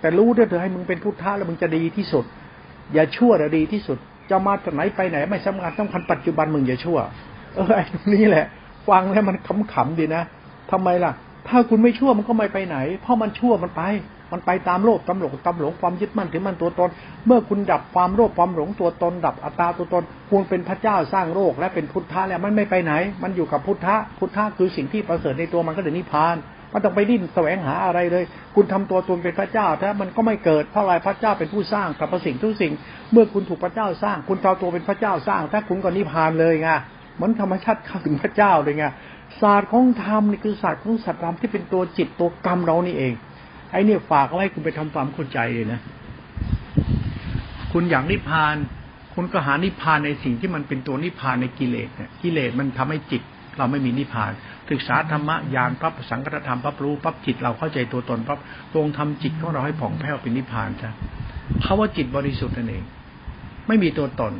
[0.00, 2.24] แต่รู้ด้เถอะให้มึงเป็นพุทธะแล้วมึงจะดีที่สุด
[2.94, 3.98] อย่าชั่วแต่ดีที่สุด
[4.30, 6.98] จะมาจากไหนไปไหน ไม่สำคัญต้องคันปัจจุบันมึงอย่าชั่ว
[7.54, 8.44] เออไอ้ตรงนี้แหละ
[8.88, 9.36] ฟังแล้วมัน
[9.72, 10.22] ขำๆดีนะ
[10.70, 11.12] ทำไมล่ะ
[11.48, 13.82] ถ้าคุณไม่ชั่วมันก็ไม่ไปไหน เพราะมันชั่วมันไป
[14.32, 16.90] มันไปตามโลภตามหลงตามหลงความยึดมั่นถือมั่นตัวตน
[17.26, 26.36] เมื่อคุณดับความโลภความหลงตัวตน ดับอัตตาตัวตนคุณเป็นพระเจ้าสร้างโลกและเป็นพุทธะแล้วมันไม่ไปไหน มันอยู่กับพุทธะพุทธะคือสิ่งที่ประเสริฐในตัวมันก็เดี๋ยวนิพพาน
[26.72, 32.72] มันต้องไปดิ้นแสวงหาอะไรเลย คุณทำตัวตนเป็นพระเจ้าถ้ามันก็ไม่เกิดเพราะอะไรพระเจ้าเป็นผู้สร้างสรรพสิ่งทุกสิ่ง
[33.12, 36.68] เมื่อคุณถูกพระเจ้าสร้าง คุณทำตัวเป็นพระเจ้าสร้าง ถ้าคุณก็นิพพานเลยไง
[37.20, 38.84] มือนธรรมชาติเข้าถึงพระเจ้าเลยไง
[39.40, 43.12] ศาสตร์ของธรรมนี่คือศาสตร์ของสัตว์ธรรมที่เป็นตัวจิตตัวกรรมเรานี่เอง
[43.74, 45.80] ไอ้เนี่ยฝากเอาไว้คุณไปทำความเข้าใจเลยนะ
[47.72, 48.56] คุณอยากนิพพาน
[49.14, 53.22] คุณก็หานิพพานในสิ่งที่มันเป็นตัวนิพพานในกิเลสเนี่ยกิเลสมันทำให้จิต
[53.58, 54.32] เราไม่มีนิพพาน
[54.70, 58.38] ศึกษาธรรมะญาณปั๊บสังกัตธรรมปั๊บรู้ปั๊บจิตเราเข้าใจตัวตนปั๊บ
[58.72, 60.90] ตรงทำจิตของเราให้ผ่องแผ้วเป็นนิพพานจ้ะ
[61.62, 62.84] เขาว่าจิตบริสุทธิ์นั่นเอง
[63.66, 64.32] ไม่มีตัวตน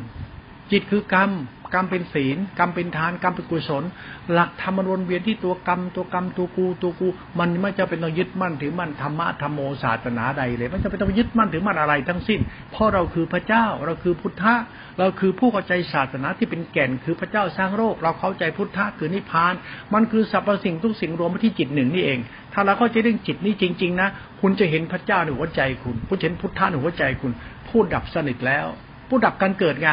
[0.70, 1.30] จิตคือกรรม
[1.74, 3.84] กรรมเป็นศีล กรรมเป็นทานกรรมเป็นกุศล
[4.32, 7.08] หลักธรรมมันวนเวียนที่ตัวกรรมตัวกรรมตัวกูตัวกู
[7.38, 12.40] มันไม่จะเป็นต้องยึดมั่นถือมั่นธรรมะธรรมโมศาสนาใดเลย มันจะเป็นต้องยึดมั่นถือมั่นอะไรทั้งสิ้น
[12.72, 14.54] เพราะเราคือพระเจ้าเราคือพุทธะ
[14.98, 19.54] เราคือผู้เข้าใจศาสนาที่เป็นแก่นคือพระเจ้าสร้างโลกเราเข้าใจพุทธะคือนิพพาน
[19.94, 22.18] มันคือสรรพสิ่งทุกสิ่งรวมมาที่จิตหนึ่งนี่เอง
[22.52, 24.08] ถ้าเราเข้าใจเรื่องจิตนี้จริง ๆ นะ
[24.40, 27.32] คุณจะเห็นพระเจ้าในหัวใจคุณผู้เห็นพุทธะในหัวใจคุณ
[27.68, 28.66] ผู้ดับสนิทแล้ว
[29.08, 29.88] ผู้ดับการเกิดไง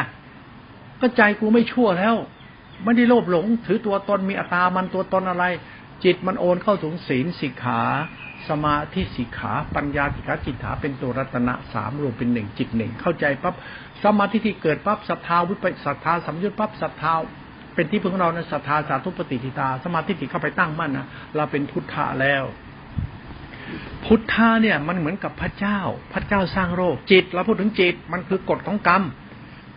[1.02, 2.14] ก็ใจกูไม่ชั่วแล้ว
[2.84, 5.44] ไม่ได้โลภหลง ถือตัวตนมีอัตามันตัวตนอะไร
[6.04, 7.82] จิตมันโอนเข้าถึงศีลสิกขา
[8.48, 13.54] สมาธิสิกขาปัญญาสิกขาจิตถาเป็นตัวรัตนะสามรวมเป็นหนึ่งจิตหนึ่งเข้าใจปั๊บ
[14.04, 17.12] สมาธิที่เกิดปั๊บศรัทธาวิปศรัทธาสัมยุญปั๊บศรัทธา
[17.74, 22.44] เป็นที่พึ่งเราในศรัทธาสาธุปฏิทิตา สมาธิที่เข้าไปตั้งมั่นนะเราเป็นพุทธะแล้ว
[24.04, 25.78] พุทธะเนี่ยมันเหมือนกับพระเจ้า
[26.12, 29.02] พระเจ้าสร้างโลกจิตเราพูดถึงจิตมันคือกฎของกรรม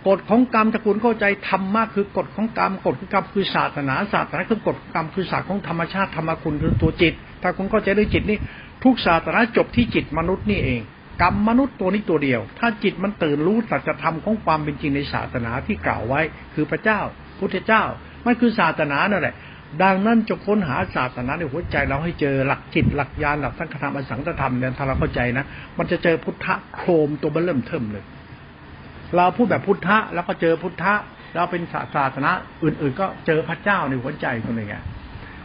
[0.08, 8.38] กฎของกรรมตระกูลเข้าใจธรรมะคือกฎของกรรมกฎคือกรรมคือศาสนาศาสนาคือกฎกรรมคือศาสตร์ของธรรมชาติธรรมคุณคือตัวจิต ถ้าคุณเข้าใจด้วยจิตนี่
[8.84, 10.82] ทุกศาสนาจบที่จิตมนุษย์นี่เอง
[11.22, 16.22] กรรมมนุษย์ตัวนี้ตัวเดียว ถ้าจิตมันตื่นรู้สัจธรรมของความเป็นจริงในศาสนาที่กล่าวไว้
[16.54, 17.00] คือพระเจ้า
[17.40, 17.84] พุทธเจ้า
[18.26, 19.36] มันคือศาสนานั่นแหละ
[19.84, 25.46] ดังนั้นจงค้นหาศาสนาในหัวใจเราให้เจอหลักจิตหลักญาณหลักสังฆธรรมอสังฆธรรมเนี่ยถ้าเราเข้าใจนะ
[25.78, 28.04] มันจะเจอพุทธะโครมตัวเริ่มเทิมเลย
[29.18, 30.94] เราพูดแบบพุทธะแล้วก็เจอพุทธะ
[31.36, 31.62] เราเป็น
[31.96, 32.32] ศาสนา
[32.64, 34.76] อื่น ๆ ก็เจอพระเจ้าในหัวใจคนหนึ่งไง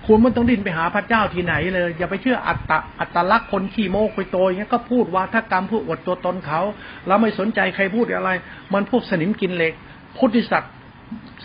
[0.06, 6.60] คุณไม่ต้องดิ้นไปหาพระเจ้าที่ไหนเลย อย่าไปเชื่ออัตตอัตลักษณ์คนขี้โม้คุยโตอย่างเงี้ยก็พูดว่าถ้ากรรมพูดอวดตัวตนเขา
[7.06, 8.30] เราไม่สนใจใครพูดอะไร
[8.72, 9.72] มันพวกสนิมกินเหล็ก
[10.16, 10.72] พุทธิสัตว์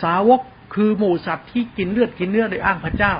[0.02, 0.40] สาวก
[0.74, 3.14] คือหมู่สัตว์ที่กินเลือดกินเนื้อโดยอ้างพระเจ้า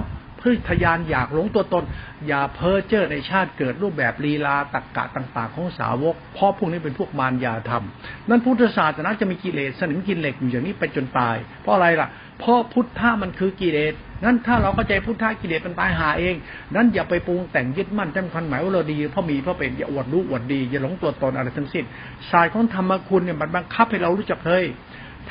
[0.47, 1.84] พื่อทยานอยากหลงตัวตน
[2.28, 7.84] อย่าเพ้อเจ้อในชาติเกิดรูปแบบลีลาตักกะต่างๆ ของสาวกเพราะพวกนี้เป็นพวกมารยาธรรม
[8.28, 13.94] นั่นพุทธศาสนาจะมีกิเลสสนิมกินเหล็กอยู่อย่างนี้ไปจนตาย เพราะอะไรล่ะ เพราะพุทธะมันคือกิเลส
[14.24, 16.34] นั้นถ้าเราเข้าใจพุทธะกิเลสมันตายหาเอง
[16.74, 21.84] นั้นอย่าไปปรุงแต่งยึดมั่นจำคัญหมายว่าเราดีเพราะมีเพราะเป็นอย่าอวดรู้อวดดีอย่าหลงตัวตนอะไรทั้งสิ้น
[22.30, 24.66] สายของธรรมคุณเนี่ยมันบังคับให้เรารู้จักเฮ้ย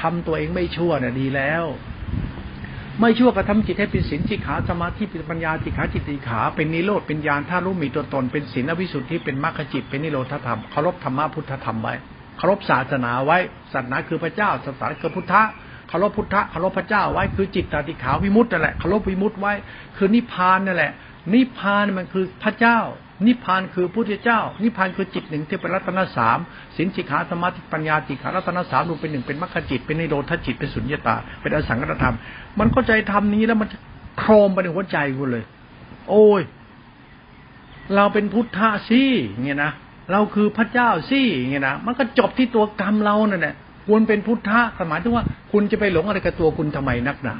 [0.01, 1.65] ทำตัวเองไม่ชั่วเนี่ยดีแล้ว
[2.99, 11.93] ไม่ชั่วกระทำจิตให้เป็นศีลจิขาสมาธิเป็นปัญญาจิขาจิตติขาเป็นนิโรธเป็นญาณถ้ารู้มีตัวตนเป็นศีลอวิสุทธิเป็นมรรคจิตเป็นนิโรธธรรมเคารพธรรมะพุทธธรรมไว้
[12.37, 13.37] เคารพศาสนาไว้
[13.73, 15.41] ศาสนาคือพระเจ้าศาสนาคือพุทธะ
[15.89, 19.53] เคารพพุทธะเคารพพระเจ้าไว้คือจิตตติขาวิมุตต์นั่นแหละเคารพวิมุตต์ไว้
[19.97, 20.91] คือนิพพานนั่นแหละ
[21.33, 22.79] นิพพานมันคือพระเจ้า
[23.25, 26.37] นิพพานคือพุทธเจ้า นิพพานคือจิตหนึ่งที่เป็นรัตนสาม
[26.77, 32.15] สินสิขาสมาธิปัญญาจิขารัตนสามรวมเป็นหนึ่งเป็นมรรคจิต เป็นนิโรธจิตเป็นสุญญตา เป็นอสังขตธรรม
[32.59, 33.69] มันเข้าใจธรรมนี้แล้วมัน
[34.19, 35.43] โครมไปในหัวใจกูเลย
[36.09, 36.41] โอ้ย
[37.95, 39.01] เราเป็นพุทธะสิ
[39.43, 39.71] เงี้ยนะ
[40.11, 43.55] เราคือพระเจ้าสิเงี้ยนะมันก็จบที่ตัวกรรมเราเนี่ยแหละ
[43.87, 44.59] ควรเป็นพุทธะ
[44.89, 47.37] หมายถึงว่า คุณจะไปหลงอะไรกับตัวคุณทำไมนักหนา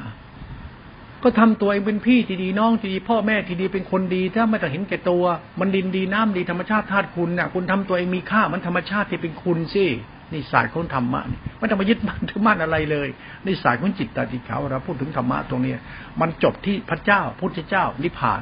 [1.25, 5.23] ก็ทำตัวเองเป็นพี่ที่ดีน้องที่ดี พ่อแม่ที่ดีเป็นคนดี ถ้าไม่ต้องเห็นแก่ตัว
[5.59, 9.85] มันดินดีน้ำดีธรรมชาติธาตุคุณน่ะ คุณทำตัวเองมีค่ามันธรรมชาติที่เป็นคุณสิ
[10.33, 13.07] นี่สายของธรรมะนี่ไม่ต้องมายึดมั่นถือมั่นอะไรเลย
[13.45, 15.73] นี่สายของจิตตาติเขาเราพูดถึงธรรมะตรงนี้
[16.21, 18.41] มันจบที่พระเจ้าพุทธเจ้านิพพาน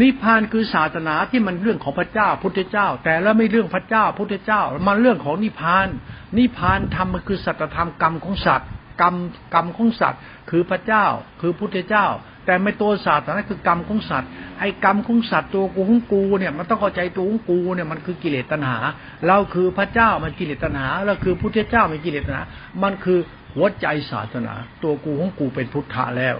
[0.00, 5.88] นิพพานคือศาสนาที่มันเรื่องของพระเจ้าพุทธเจ้า แต่แล้วไม่เรื่องพระเจ้าพุทธเจ้า มันเรื่องของนิพพาน
[6.38, 8.70] นิพพานธรรมมันคือสัจธรรมกรรมของสัตว์
[9.02, 9.14] กรรม
[9.54, 11.04] กรรมของสัตว์ คือพระเจ้า
[11.40, 12.06] คือพุทธเจ้า
[12.46, 14.30] แต่ไม่ตัวศาสตร์นั้นคือกรรมของสัตว์
[14.60, 18.78] ไอ้กรรมของสัตว์ตัวกูของกูเนี่ยมันต้องเข้าใจตัวของกูเนี่ยมันคือกิเลสตัณหา
[19.26, 22.44] เราคือพระเจ้ามันกิเลสตัณหาเราคือพุทธเจ้ามันกิเลสตัณหา
[22.82, 23.18] มันคือ
[23.54, 26.36] หัวใจศาสนา ตัวกูของกูเป็นพุทธะแล้ว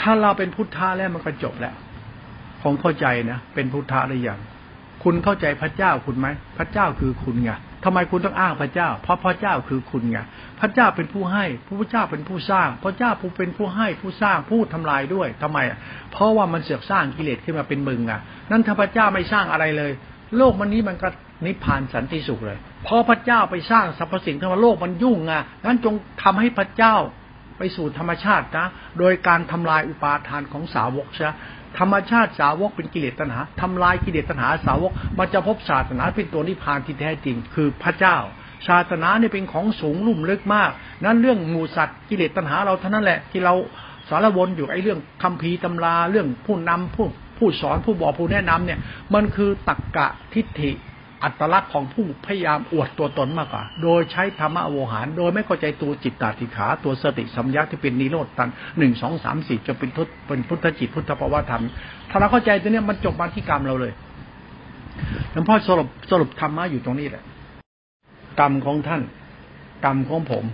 [0.00, 1.74] ถ้าเราเป็นพุทธะแล้วมันก็จบแล้ว
[2.62, 4.38] คงเข้าใจนะเป็นพุทธะหรือยัง
[5.02, 7.50] คุณเข้าใจพระเจ้าคุณไหมพระเจ้าคือคุณไง
[7.84, 10.18] ทำไมคุณต้องอ้างพระเจ้า เพราะพระเจ้าคือคุณไง
[10.60, 15.58] พระเจ้าเป็นผู้ให้พระเจ้าเป็นผู้สร้าง พระเจ้าผู้เป็นผู้ให้ผู้สร้างผู้ทำลายด้วยทำไม
[16.12, 18.20] เพราะว่ามันเสือกสร้างกิเลสขึ้นมาเป็นมึงอะ
[18.50, 19.92] นั่นถ้าพระเจ้าไม่สร้างอะไรเลย
[20.36, 21.08] โลกมันนี้มันก็
[21.46, 26.96] นิพพานสันติสุขเลยเพราะพระเจ้าไปสร้างสรรพสิ่งทั้งโลกมันยุ่งอะนั้นจงทำให้พระเจ้า
[27.58, 28.66] ไปสู่ธรรมชาตินะ
[28.98, 31.24] โดยการทำลายอุปาทานของสาวกใช่
[31.78, 38.16] ธรรมชาติสาวกเป็นกิเลสตัณหาทำลายกิเลสตัณหาสาวก มันจะพบศาสนาเป็นตัวนิพพานที่แท้จริง คือพระเจ้า
[38.68, 40.70] ศาสนาเนี่ยเป็นของสูงลุ่มลึกมาก
[41.04, 43.54] นั้นเรื่องหมูสัตว์กิเลสตัณหาเราเท่านั้นแหละที่เรา
[44.08, 47.06] สารวนอยู่ไอ้เรื่องคำพีตำราเรื่องผู้นำผู้
[47.38, 48.78] ผู้สอนผู้บอกผู้แนะนำเนี่ย
[49.14, 50.70] มันคือตักกะทิฏฐิ
[51.24, 58.48] อัตลักษณ์ของผู้พยายามอวดตัวตนมากกว่า โดยใช้ธรรมะโวหาร โดยไม่เข้าใจตัวจิตตาติขาตัวสติสัมยาที่เป็นนิโรธตัน
[58.78, 61.64] หนึ่งสองสามสี่จะเป็นทุตเป็นพุทธจิตพุทธภาวะธรรม
[62.10, 63.92] ถ้าเราเข้าใจตัวนี้มันจบมาที่กรรมเราเลย
[65.32, 67.24] หลวงพ่อสรุปสรุปธรรมะอยู่ตรงนี้แหละ
[68.40, 69.02] กรรมของท่าน
[69.84, 70.44] กรรมของผม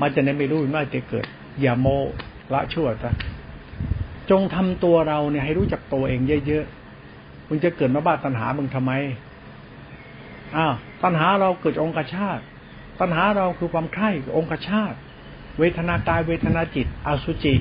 [0.00, 1.24] มันจะในไม่รู้ว่าจะเกิด
[1.60, 1.86] อย่าโม
[2.52, 3.12] ละชั่วซะ
[4.30, 8.92] จงทำตัวเราเนี่ยให้รู้จักตัวเองเยอะๆมึงจะเกิดมาบ้าตัณหามึงทำไม
[10.56, 12.42] อ้าวตัณหาเราเกิดองคชาติ
[13.00, 14.96] ตัณหาเราคือความใคร่องคชาติ
[15.58, 17.54] เวทนากายเวทนาจิตอสุจิ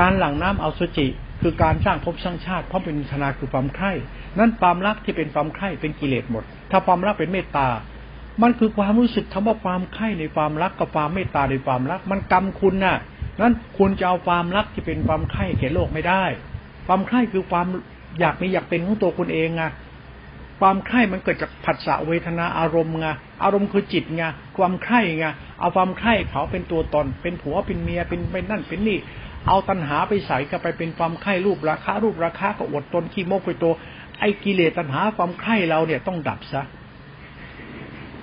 [0.00, 1.06] การหลั่งน้ำอสุจิ
[1.40, 3.92] คือการสร้างภพสร้างชาติเพราะเป็นธนาคือความใคร่
[4.38, 7.68] นั้นความรักที่เป็นความใคร่เป็นกิเลสหมด ถ้าความรักเป็นเมตตา
[8.42, 12.96] มันคือความรู้สึกคำว่าความใคร่ในความรักกับความเมตตาในความรัก มันกรรมคุณน่ะ
[13.40, 16.24] นั้นคุณจะเอาความรักที่เป็นความใคร่แก่โลกไม่ได้
[16.86, 17.66] ความใคร่คือความ
[18.20, 19.62] อยากมีอยากเป็นของตัวคุณเองไง
[20.60, 23.06] ความใคร่มันเกิดจากผัสสะเวทนาอารมณ์ไง
[23.44, 24.24] อารมณ์คือจิตไง
[24.56, 25.26] ความใคร่ไง
[25.60, 28.98] เอาความใคร่เขาเป็นตัวตน เป็นผัวเป็นเมียเป็นเป็นนั่นเป็นนี่
[29.46, 33.72] เอาตัณหาไปใส่กับไปเป็นความใคร่รูปราคารูปราคาก็อดตนขี้โมกไปตัว
[34.18, 36.62] ไอ้กิเลสตัณหาความใคร่เราเนี่ยต้องดับซะ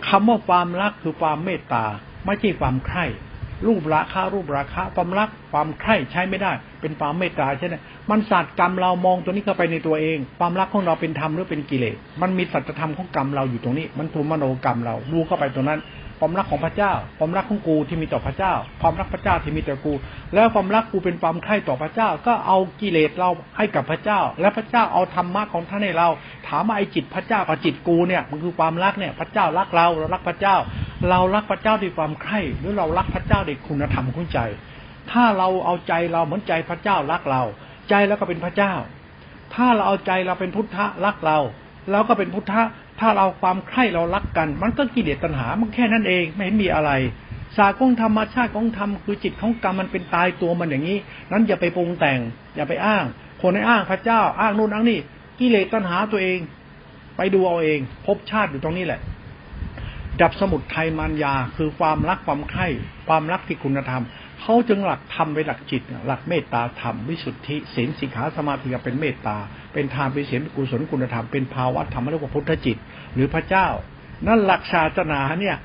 [0.07, 1.85] คำว่าความรักคือความเมตตา
[2.25, 3.05] ไม่ใช่ความใคร่
[3.67, 6.51] รูปราคารูปราคาความรักความใคร่ใช้ไม่ได้
[6.81, 7.75] เป็นความเมตตาใช่ไหม
[8.09, 15.79] มันศาสตร์กรรมเรามองตัวนี้เข้าไปในตัวเอง ความรักของเราเป็นธรรมหรือเป็นกิเลสมันมีสัจธรรมของกรรมเราอยู่ตรงนี้ มันถูกมโนกรรมเราดูเข้าไปตรงนั้น
[16.25, 19.93] ความรักของพระเจ้า ความรักของกูที่มีต่อพระเจ้า ความรักพระเจ้าที่มีต่อกู
[20.33, 26.09] แล้วความรักกูเป็นความใคร่ต่อพระเจ้า ก็เอากิเลสเราให้กับพระเจ้า และพระเจ้าเอาธรรมะของท่านให้เรา
[26.47, 30.55] ถามว่าไอ้จิตพระเจ้ากับจิตกูเนี่ยมันคือความรักเนี่ยพระเจ้ารักเราเรารักพระเจ้า
[31.09, 34.39] เรารักพระเจ้าด้วยความใคร่หรือเรารักพระเจ้าด้วยคุณธรรมของใจ
[35.11, 37.43] ถ้าเราเอาใจเราเหมือนใจพระเจ้ารักเรา
[37.89, 38.73] ใจแล้วก็เป็นพระเจ้า
[39.53, 41.39] ถ้าเราเอาใจเราเป็นพุทธะรักเรา
[41.91, 42.63] เราก็เป็นพุทธะ
[42.99, 46.91] ถ้าเราความใคร่เรารักกัน มันก็กิเลสตัณหา มันแค่นั้นเองไม่เห็นมีอะไร
[47.57, 50.97] ศาสตร์ของธรรมชาติของธรรมคือจิตของกรรมมันเป็นตายตัวมันอย่างนี้
[51.31, 52.19] นั้นอย่าไปปรุงแต่ง
[52.55, 53.05] อย่าไปอ้าง
[53.41, 54.99] คนในอ้างพระเจ้า อ้างนู่นอ้างนี่
[55.39, 56.39] กิเลสตัณหาตัวเอง
[57.17, 59.01] ไปดูเอาเอง พบชาติอยู่ตรงนี้แหละ
[60.21, 62.67] ดับสมุดไทยมารยาคือความรักความใคร่
[63.07, 64.03] ความรักที่คุณธรรม
[64.45, 69.37] เขาจึงหลักธรรมไปหลักจิต หลักเมตตาธรรมวิสุทธิศีลสิกขาสมาธิเป็นเมตตา
[69.73, 72.77] เป็นทานเป็นศีลกุศลคุณธรรมเป็นภาวะธรรมเรียกว่าพุทธจิต
[73.13, 73.67] หรือพระเจ้า
[74.27, 75.55] นั่นหลักศาสนาเนี่ย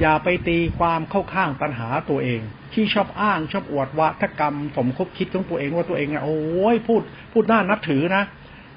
[0.00, 2.40] อย่าไปตีความเข้าข้างตัณหาตัวเอง
[2.72, 8.24] ที่ชอบอ้างชอบอวดวัฒกรรม สมคบคิดของตัวเองว่าตัวเองเนี่ยโอ้ยพูดพูดน่านับถือนะ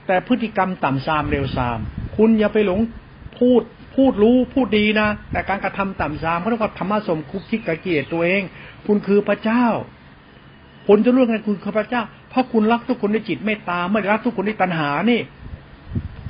[0.07, 1.79] แต่พฤติกรรมต่ำซามเร็วซาม
[2.17, 2.79] คุณอย่าไปหลง
[3.39, 3.61] พูด
[3.99, 8.41] พูดรู้พูดดีนะ แต่การกระทำต่ำซามเขาเรียกว่าธรรมะสมคุกคิดกับเกียรติตัวเอง
[8.87, 9.65] คุณคือพระเจ้า
[10.87, 15.21] คุณจะรู้ไงคุณคือพระเจ้า เพราะคุณรักทุกคนในจิตเมตตาไม่รักทุกคนในตัณหานี่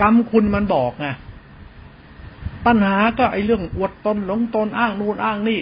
[0.01, 1.07] กรรมคุณมันบอกไง
[2.65, 5.59] ปัญหาก็ไอ้เรื่องอวดตนหลงตนอ้างนู่นอ้างนี่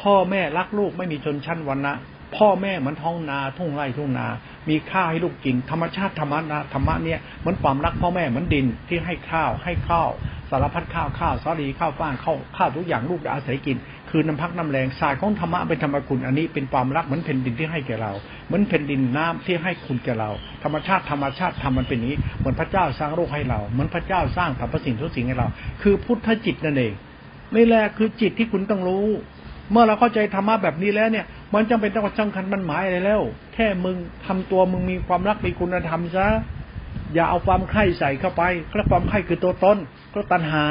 [0.00, 1.94] พ่อแม่รักลูกไม่มีชนชั้นวันนะ
[2.36, 4.26] พ่อแม่เหมือนท้องนาทุ่งไร่ทุ่งนา
[4.68, 6.38] มีข้าวให้ลูกกิน ธรรมชาติธรรมะ
[6.74, 10.10] ธรรมะเนี่ยเหมือนความรักพ่อแม่เหมือนดินที่ให้ข้าวให้ข้าว
[10.50, 13.76] สารพัดข้าวข้าวสาลีข้าวฟ่างข้าวข้าวทุกอย่างลูกจะอาศัยกิน
[14.10, 18.12] คือน้ำพักน้ำแรงสายของธรรมะเป็นธรรมคุณอันนี้เป็นความรักเหมือนแผ่นดินที่ให้แก่เรา
[18.46, 20.30] เหมือนแผ่นดินน้ำที่ให้คุณแก่เรา
[20.64, 25.48] ธรรมชาติธรรมชาติทำมันเป็นนี้เหมือนพระเจ้าสร้างโลกให้เรา เหมือนพระเจ้าสร้างสรรพสิ่งทุกสิ่งให้เรา
[25.82, 26.92] คือพุทธจิตนั่นเอง
[27.54, 29.06] นี่แหละคือจิตที่คุณต้องรู้
[29.72, 33.22] เมื่อเราเข้าใจธรรมะแบบนี้แล้วเนี่ย มันจำเป็นต้องจังคันมันหมายอะไรแล้ว
[33.54, 33.96] แค่มึง
[34.26, 36.26] ทำตัวมึงมีความรักมีคุณธรรมซะ
[37.14, 39.76] อย่าเอาความใคร่ใส่เข้าไปเพราะความใคร่คือตัวตน
[40.14, 40.66] ก็ตัณหา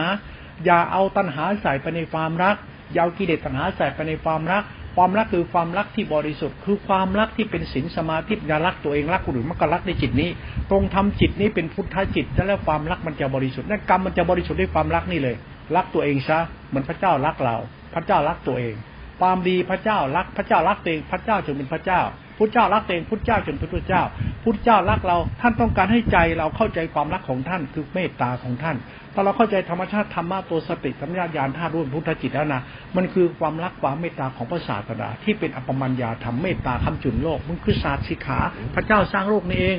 [0.66, 2.56] อย่าเอาตัณหาใส่ไปในความรัก
[2.94, 4.64] อย่าเอากิเลสตัณหาใส่ไปในความรัก
[4.96, 10.30] ความรักคือความรักที่บริสุทธิ์ คือความรักที่เป็นศีลสมาธิอย่ารักตัวเองรักคนอื่นมันก็รักในจิตนี้
[10.72, 15.36] ตรงทำจิตนี้เป็นพุทธจิตแล้วความรักมันจะบริสุทธิ์นั่นกรรมมันจะบริสุทธิ์ด้วยความรักนี่เลย
[15.76, 17.58] รักตัวเองซะเหมือนพระเจ้ารักเรา
[17.96, 18.76] พระเจ้ารักตัวเอง
[19.22, 22.02] ความดีพระเจ้ารัก พระเจ้ารักตัวเอง พระเจ้าจึงเป็นพระเจ้า
[22.38, 24.04] พุทธเจ้ารักเองพุทธเจ้าจนเป็นพุทธเจ้า
[24.44, 28.76] พุทธเจ้ารักเรา ท่านต้องการให้ใจเราเข้าใจความรักของท่านคือเมตตาของท่าน
[29.14, 32.62] ถ้าเราเข้าใจธรรมชาติธรรมะตัวสติสัมยาญาณธาตุร่วมพุทธจิตแล้วนะ
[32.96, 38.40] มันคือความรักความเมตตาของพระศาสดาที่เป็นอัปมัญญาธรรมเมตตาคำจุนโลกมันคือศาสตร์สิขา
[38.76, 39.78] พระเจ้าสร้างโลกนี้เอง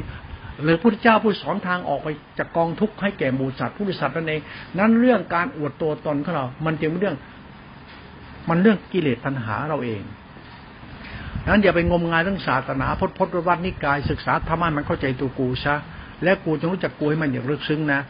[0.62, 2.08] หรือพุทธเจ้าผู้สอนทางออกไป
[2.38, 4.40] จากกองทุกข์ให้แก่หมูสัตว์ผู้สัตว์นั่นเอง
[4.78, 7.16] นั้นเรื่องการอวดตัวตนของเรา มันจึงเป็นเรื่อง
[8.48, 10.02] มันเรื่องกิเลสตัณหาเราเอง
[11.48, 15.74] นั้นอย่าไปงมงายเรื่องศาสนาพจน์พจน์วัดนิกายศึกษาธรรมะมันเข้าใจตัวกูซะ
[16.24, 18.00] และกูจะรู้จักกูให้มันอย่างลึกซึ้งนะ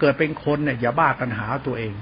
[0.00, 1.94] เกิดเป็นคนเนี่ยอย่าบ้าตัณหาตัวเอง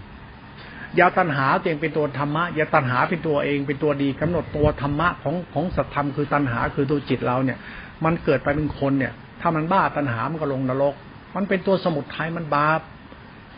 [0.97, 7.59] อย่าตัณหาตัวเองเป็นตัวธรรมะอย่าตัณหาเป็นตัวเอง เป็นตัวดีกำหนดตัวธรรมะของของสัตธรรมคือตัณหาคือตัวจิตเราเนี่ย
[8.05, 10.95] มันเกิดไปเป็นคนเนี่ย ถ้ามันบ้าตัณหามันก็ลงนรก
[11.36, 12.80] มันเป็นตัวสมุทัยมันบาป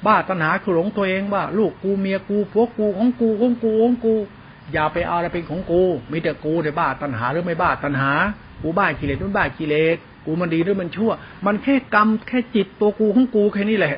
[0.06, 4.14] บ้าตัณหาคือหลงตัวเองว่าลูกกูเมียกูพวกกูของกูของกูของกู
[4.72, 8.12] อย่าไปเอาอะไรเป็นของกู มีแต่กูแต่บ้าตัณหาหรือไม่บ้าตัณหา
[8.62, 9.96] กูบ้ากิเลสนู่นบ้ากิเลส
[10.26, 11.12] กูมันดีหรือมันชั่ว
[11.46, 13.96] มันแค่กรรมแค่จิตตัวกูของกูแค่นี้แหละ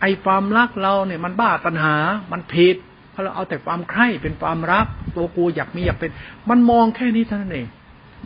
[0.00, 1.94] ไอ้ความรักเราเนี่ยมันบ้าตัณหา
[2.32, 2.76] มันผิด
[3.12, 6.10] เพราะเราเอาแต่ความใคร่เป็นความรัก ตัวกูอยากมีอยากเป็น
[6.50, 7.66] มันมองแค่นี้เท่านั้นเอง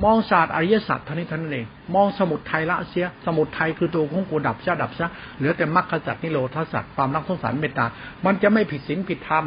[0.02, 7.86] มองศาสตร์อริยสัจเท่านี้ท่านั้นเอง มองสมุดไทยละเสีย สมุดไทยคือตัวของกูดับซะดับซะเหลือแต่มรรคสัจนิโรธาสัจความรักสงสารเมตตา
[8.26, 9.44] มันจะไม่ผิดศีลผิดธรรม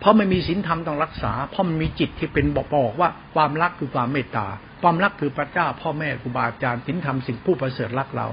[0.00, 4.46] เพราะมันมีศีลธรรมต้องรักษา เพราะมันมีจิตที่เป็นบอกบอกว่าความรักคือความเมตตา
[4.82, 8.26] ความรักคือพระเจ้า พ่อแม่ครูบาอาจารย์ศีลธรรมสิ่งผู้ประเสริฐรักเรา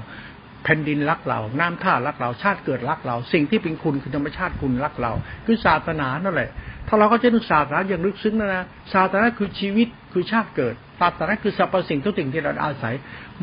[0.64, 5.12] แผ่นดินรักเรา น้ำท่ารักเรา ชาติเกิดรักเรา สิ่งที่เป็นคุณคือธรรมชาติคุณรักเรา
[5.46, 6.50] คือศาสนานั่นแหละ
[6.88, 12.94] ถ้าเราก็จะนึกศาสนาอย่างลึกซึ้งนะนะ ศาสนาคือชีวิต คือชาติเกิดศาสนาคือสรรพสิ่งทุกสิ่งที่เราอาศัย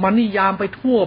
[0.01, 0.97] มันนิยามไปทั่ว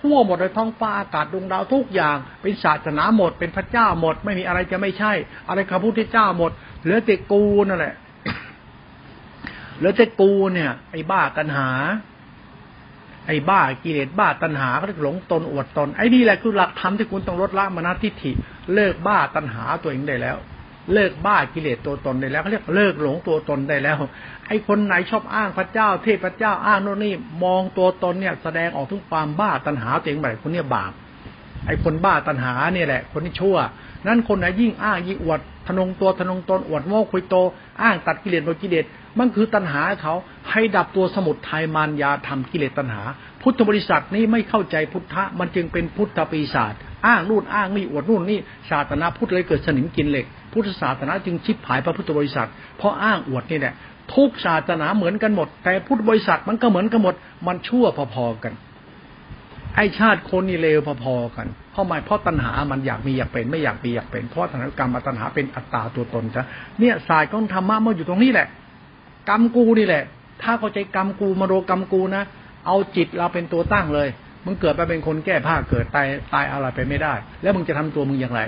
[0.00, 5.12] ทั่วหมดเลยท้องฟ้าอากาศดวงดาวทุกอย่าง เป็นศาสนาหมด เป็นพระเจ้าหมด ไม่มีอะไรจะไม่ใช่
[5.48, 6.50] อะไรคำพุทธเจ้าหมด
[6.82, 7.94] เหลือแต่กูนั่นแหละ
[9.76, 11.68] เหลือแต่กูเนี่ย ไอ้บ้าตัณหา
[13.26, 18.32] ไอ้บ้ากิเลสบ้าตัณหาก็หลงตนอวดตนไอ้นี่แหละคือหลักธรรมที่คุณต้องลดละมนาทิฏฐิ
[18.74, 20.36] เลิกบ้าตัณหาตัวเองได้แล้ว
[20.92, 23.96] เลิกบ้ากิเลสตัวตนได้แล้วเขาเรียกเลิกหลงตัวตนได้แล้ว
[24.48, 27.14] ไอ้คนไหนชอบอ้างพระเจ้า เทพเจ้าอ้างโน่นนี่
[27.44, 30.92] มองตัวตนเนี่ย แสดงออกถึงความบ้าตัณหาตัวเองแบบคนเนี้ยบาป
[31.66, 33.56] ไอ้คนบ้าตัณหาเนี่ยแหละ คนที่ชั่ว
[34.06, 37.34] นั้นคนไหนยิ่งอ้างยิ่งอวดทนงตัวทนงตนอวดโม้คุยโต
[37.82, 38.84] อ้างตัดกิเลสโดยกิเลส
[39.18, 40.14] มันคือตัณหาเขา
[40.50, 43.02] ให้ดับตัวสมุทัยมารยาทำกิเลสตัณหา
[43.42, 46.74] พุทธบริษัทนี้ไม่เข้าใจพุทธะมันจึงเป็นพุทธปีศาจ
[47.06, 48.38] อ้างนู่นอ้างนี่อวดนู่นนี่
[48.70, 50.26] ศาสนาพุทธเลยเกิดสนิมกินเหล็ก
[50.56, 52.48] พุทธศาสนาจึงชิบหายพระพุทธบริษัท
[52.78, 53.74] เพราะอ้างอวดนี่แหละ
[54.14, 57.14] ทุกศาสนาเหมือนกันหมด แต่พุทธบริษัทมันก็เหมือนกันหมด
[57.46, 57.84] มันชั่ว
[58.14, 58.52] พอๆกัน
[59.74, 66.44] ไอชาติคนนี่เลวพอๆกันเพราะไม่เพราะตัณหามันอยากมีอยากเป็น ไม่อยากมีอยากเป็น เพราะตัณหากรรมตัณหาเป็นอัตตาตัวตนจ้ะ
[66.80, 68.46] เนี่ยสายของธรรมะมันอยู่ตรงนี้แหละ
[69.28, 70.02] กรรมกูนี่แหละ
[70.42, 72.22] ถ้าเข้าใจกรรมกูมโรกรรมกูนะ
[72.66, 74.08] เอาจิตเราเป็นตัวตั้งเลย
[74.44, 78.40] มึงเกิดไปเป็นคนแก้ผ้าเกิดตายตายอะไรไปไม่ได้ แล้วมึงจะทำตัวมึงอย่างไร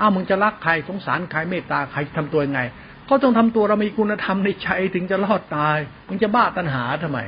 [0.00, 2.60] อ้าวมึงจะรักใครสงสารใครเมตตาใครทำตัวยังไง
[3.08, 5.78] ก็ต้องทำตัวเรามีคุณธรรมในใจถึงจะรอดตาย
[6.08, 7.20] มึงจะบ้าตัณหาทำไม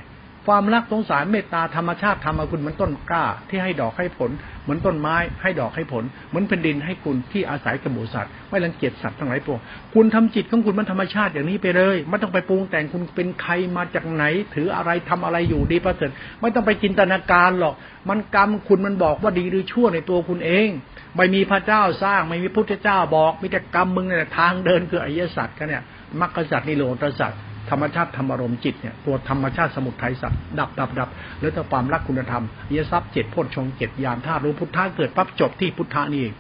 [0.49, 4.31] ความรักสงสารเมตตาธรรมชาติธรรมคุณเหมือนต้นกล้า ที่ให้ดอกให้ผล
[4.63, 9.61] เหมือนต้นไม้ให้ดอกให้ผล เหมือนแผ่นดินให้คุณที่อาศัยกับหมูสัตว์ไม่รังเกียจสัตว์ทั้งหลายพวก
[9.95, 16.11] คุณทำจิตของคุณมันธรรมชาติอย่างนี้ไปเลยไม่ต้องไปปรุงแต่งคุณเป็นใครมาจากไหน ถืออะไรทำอะไรอยู่ดีประเสริฐ
[16.41, 17.75] ไม่ต้องไปจินตนาการหรอก
[18.09, 20.69] มันกรรมคุณมันบอกว่าดีหรือชั่วในตัวคุณเอง
[21.17, 25.83] ไม่มีพระเจ้าสร้าง ไม่มีพุทธเจ้าบอกมีแต่กรรมมึงเนี่ยทางเดินคืออริยสัจกันเนี่ย
[26.21, 27.33] มรรคสัจนิโรธสัจ
[27.71, 31.09] ธรรมชาติธรรมารมจิตเนี่ยตัวธรรมชาติสมุทัยสัตว์ดับดับดับ
[31.41, 36.35] แล้วแต่ความรักคุณธรรมเยทรัพย์เจ็ดโพชงเจ็ดยานธาตุรู้พุทธะเกิดปั๊บจบที่พุทธะนี่เอง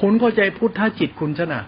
[0.00, 1.60] คุณเข้าใจพุทธะจิตคุณชนะ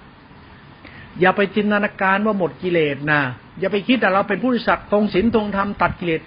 [1.20, 3.20] อย่าไปจินตนาการว่าหมดกิเลสนะ
[3.60, 6.20] อย่าไปคิดแต่เราเป็นผู้สัตว์ตรงศีลตรงธรรมตัดกิเลส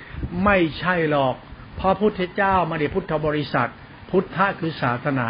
[0.44, 1.36] ไม่ใช่หรอก
[1.80, 3.70] พระพุทธเจ้ามาเดี๋ยวพุทธบริษัท
[4.10, 5.30] พุทธะคือศาสนา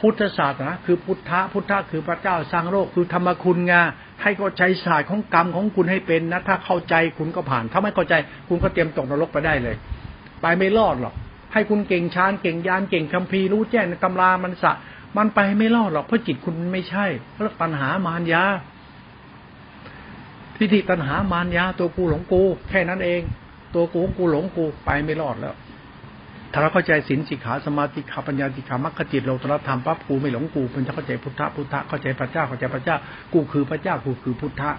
[0.00, 3.74] พุทธศาสนาคือพุทธะพุทธะคือพระเจ้าสร้างโลกคือธรรมคุณไง
[4.22, 8.14] ให้เข้าใจศาสตร์ของกรรมของคุณให้เป็นนะถ้าเข้าใจคุณก็ผ่าน ถ้าไม่เข้าใจ
[8.48, 9.76] คุณก็เตรียมตกนรกไปได้เลย
[10.42, 11.14] ไปไม่รอดหรอก
[11.52, 14.72] ให้คุณเก่งชานเก่งยานเก่งคัมภีร์รู้แจ้งตำรามันสะ
[15.16, 18.44] มันไปไม่รอดหรอกเพราะจิตคุณไม่ใช่เพราะปัญหามารยา
[20.56, 23.20] ทิฏฐิตัณหามารยาตัวกูหลงกู แค่นั้นเอง
[23.74, 25.54] ตัวกูกูหลงกูไปไม่รอดแล้ว
[26.52, 32.96] ถ้าเราเข้าใจศีลสิกขาสมาธิขาปัญญาสิกขามรรคจิตโลตรธรรมปั๊บกูไม่หลงกูเป็นเข้าใจพุทธะพุทธะเข้าใจพระเจ้าเข้าใจพระเจ้า
[33.32, 34.70] กูคือพระเจ้ากูคือพุทธะ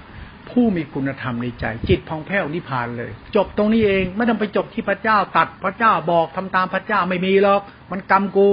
[0.50, 7.62] ผู้มีคุณธรรมในใจ จิตพองแผ้วนิพพานเลย จบตรงนี้เองไม่ต้องไปจบที่พระเจ้าตัดพระเจ้าบอกทำตามพระเจ้าไม่มีหรอก
[7.92, 8.50] มันกรรมกู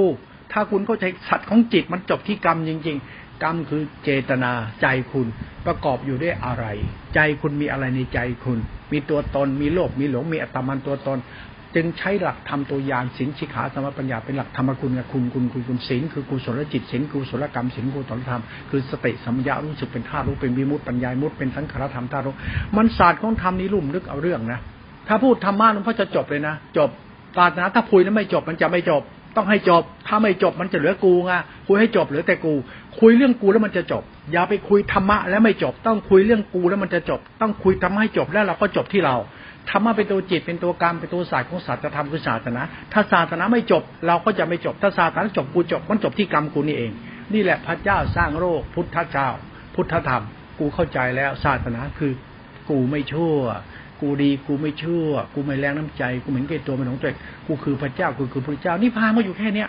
[0.53, 5.27] ถ้าคุณเข้าใจสัตว์ของจิตมันจบที่กรรมจริง ๆ กรรมคือเจตนาใจคุณ
[5.67, 6.65] ประกอบอยู่ด้วยอะไร
[7.15, 8.59] ใจคุณมีอะไรในใจคุณ
[8.93, 11.19] มีตัวตนมีโลภมีหลงมีอัตมันตัวตน
[11.75, 22.35] จึงใช้หลักธรรมตัวอย่างสินชิขาสมปัญญาเป็นหลักธรรมคุณคุณคุณคุณคุณศีลคือกุศลจิตศีลกุศลกรรมศีลกุศลธรรมคือสติสัมยารู้สึกเป็นธาตุรู้เป็นวิมุตติปัญญามุตเป็นสังขารธรรมธาตุรู้
[22.77, 24.61] มันศาสตร์ของธรรมนี้ลุ่มลึกเอาเรื่องนะ
[25.09, 26.91] ถ้าพูดธรรมะหลวงพ่อจะจบเลยนะจบ
[27.37, 29.03] ศาสนาถ้าพูดแล้วไม่จบมันจะไม่จบ
[29.37, 31.33] ต้องให้จบ ถ้าไม่จบมันจะเหลือกูไง
[31.67, 32.53] คุยให้จบเหลือแต่กู
[33.01, 34.03] คุยเรื่องกูแล้วมันจะจบ
[34.33, 39.17] อย่าไปคุยธรรมะแล้วไม่จบ ต้องคุยเรื่องกูแล้วมันจะจบ ต้องคุยทำให้จบแล้วเราก็จบที่เรา
[39.71, 42.63] ธรรมะเป็นตัวจิตเป็นตัวกรรมเป็นตัวศาสตร์ของศาสตรธรรมคือศาสนา
[42.93, 46.93] ถ้าศาสนาไม่จบ เราก็จะไม่จบ ถ้าศาสนาจบกูจบ มันจบที่กรรมกูนี่เอง
[47.35, 49.29] นี่แหละพระเจ้าสร้างโลกพุทธเจ้า
[49.75, 50.23] พุทธธรรม
[50.59, 52.13] กูเข้าใจแล้วศาสนาคือ
[52.71, 53.37] กูไม่ชั่ว
[54.01, 57.13] กูดีกูไม่ชั่ว กูไม่แรงน้ำใจ กูเหมือนเกตัวมันของตัว
[57.47, 59.69] กูคือพระเจ้ากูคือพระเจ้านี่พามาอยู่แค่เนี้ย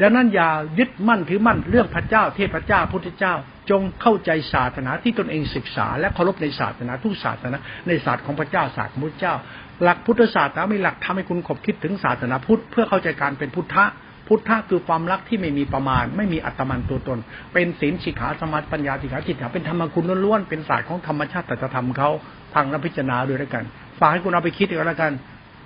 [0.00, 3.34] ดังนั้นอย่ายึดมั่นถือมั่นเรื่องพระเจ้าเทพเจ้าพุทธเจ้า
[3.70, 7.56] จงเข้าใจศาสนาที่ตนเองศึกษา และเคารพในศาสนาทุกศาสนา
[7.88, 9.34] ในศาสตร์ของพระเจ้าศาสตร์ของพระเจ้า
[9.82, 13.84] หลักพุทธศาสนาไม่หลักทำให้คุณขบคิดถึงศาสนาพุทธเพื่อเข้าใจการเป็นพุทธะ
[14.28, 17.18] พุทธะคือความรักที่ไม่มีประมาณ ไม่มีอัตมันตัวตน
[17.54, 22.10] เป็นศีลสิกขาสมาธิปัญญาสิกขาจิตเป็นธรรมคุณล้วนๆเป็นศาสตร์ของธรรมชาติแต่ธรรมเขา
[22.54, 23.64] ฟังและพิจารณาด้วยแล้วกัน
[23.98, 25.12] ฝากให้คุณเอาไปคิดกันแล้วกัน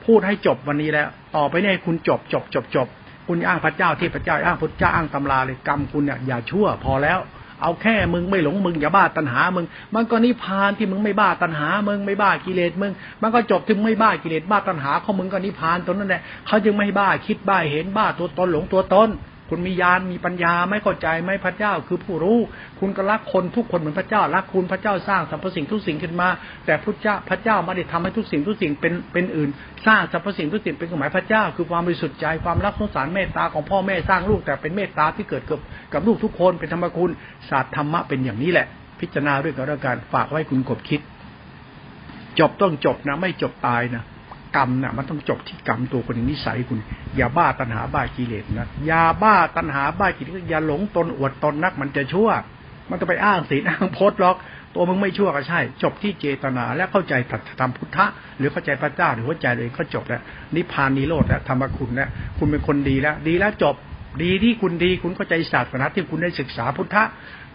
[0.07, 2.89] พูดให้จบวันนี้แล้ว ต่อไปเนี่ยคุณจบจบจบจบ
[3.27, 7.21] คุณอ้างพระเจ้าที่พระเจ้าอ้างพระเจ้าอ้างตำราเลยกรรมคุณเนี่ยอย่าชั่วพอแล้ว
[7.63, 19.09] เอาแค่มึงไม่หลงมึงอย่าบ้าตัณหามึง มันก็นิพพานที่มึงไม่บ้าตัณหามึงไม่บ้ากิเลสมึง มันก็จบถึงไม่บ้ากิเลสบ้าตัณหาของมึงก็นิพพานตรงนั้นแหละเขาจึงไม่บ้าคิดบ้าเห็นบ้าตัวตนหลงตัวตน
[19.51, 22.39] คุณมีญาณมีปัญญาไม่เข้าใจไหมพระเจ้า คือผู้รู้
[22.81, 26.29] คุณก็รักคนทุกคนเหมือนพระเจ้ารักคุณพระเจ้าสร้างสรรพสิ่งทุกสิ่งขึ้นมา
[26.67, 29.51] แต่พระเจ้าพระเจ้าไม่ได้ทำให้ทุกสิ่งทุกสิ่งเป็นเป็นอื่น
[29.87, 35.61] สร้างสรรพสิ่งทุกสิ่งเป็นหมายพระเจ้า คือความบริสุทธิ์ใจความรักสงสารเมตตาของพ่อแม่สร้างลูกแต่เป็นเมตตาที่เกิดกับ
[35.93, 37.11] กับลูกทุกคนเป็นธรรมคุณ
[37.51, 38.67] ศาสตร์ธรรมะเป็นอย่างนี้แหละ
[39.01, 41.01] พิจารณาด้วยกันแล้วกันฝากไว้คุณกบคิด
[42.39, 44.03] จบต้องจบนะ ไม่จบตายนะ
[44.55, 46.79] กรรมนะ่ะมันต้องจบที่กรรมตัวคนนิสัยคุณ
[47.17, 52.31] อย่าบ้าตัณหาบ้ากิเลสนะอย่าบ้าตัณหาบ้ากิเลสอย่าหลงตนอวดตนนัก มันจะชั่ว
[52.91, 54.37] มันจะไปอ้างศีลอ้างพจน์หรอก
[54.75, 58.07] ตัวมึงไม่ชั่วก็ใช่ จบที่เจตนาและเข้าใจตัธรรมพุทธะ
[58.39, 60.23] หรือเข้าใจพระเจ้าหรือหัวใจเลยก็จบแล้ว
[60.55, 63.75] นิพพานนิโรธแล้วธรรมคุณแล้วคุณเป็นคนดีแล้ว ดีแล้วจบ
[64.23, 67.05] ดีที่คุณดีคุณเข้าใจศาสนาที่คุณได้ศึกษาพุทธะ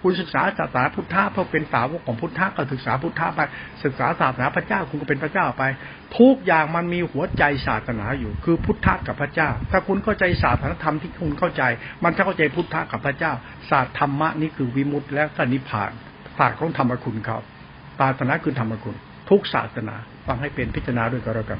[0.03, 3.39] คุณศึกษาศาสนาพุทธะเพราะเป็นสาวกของพุทธะก็ศึกษาพุทธะไป
[3.83, 5.63] ศึกษาศาสนาพระเจ้าคุณก็เป็นพระเจ้าไป
[6.17, 11.63] ทุกอย่างมันมีหัวใจศาสนาอยู่ คือพุทธะกับพระเจ้า ถ้าคุณเข้าใจศาสนาธรรมที่คุณเข้าใจ
[12.03, 13.31] มันจะเข้าใจพุทธะกับพระเจ้า
[13.69, 15.91] ศาสตร์ธรรมะนี่คือวิมุตติและก็นิพพาน
[16.37, 17.37] ศาสตร์ของธรรมคุณเขา
[17.99, 18.95] ศาสนาคือธรรมคุณ
[19.29, 19.95] ทุกศาสนา
[20.27, 21.59] ฟังให้เป็นพิจารณาด้วยก็แล้วกัน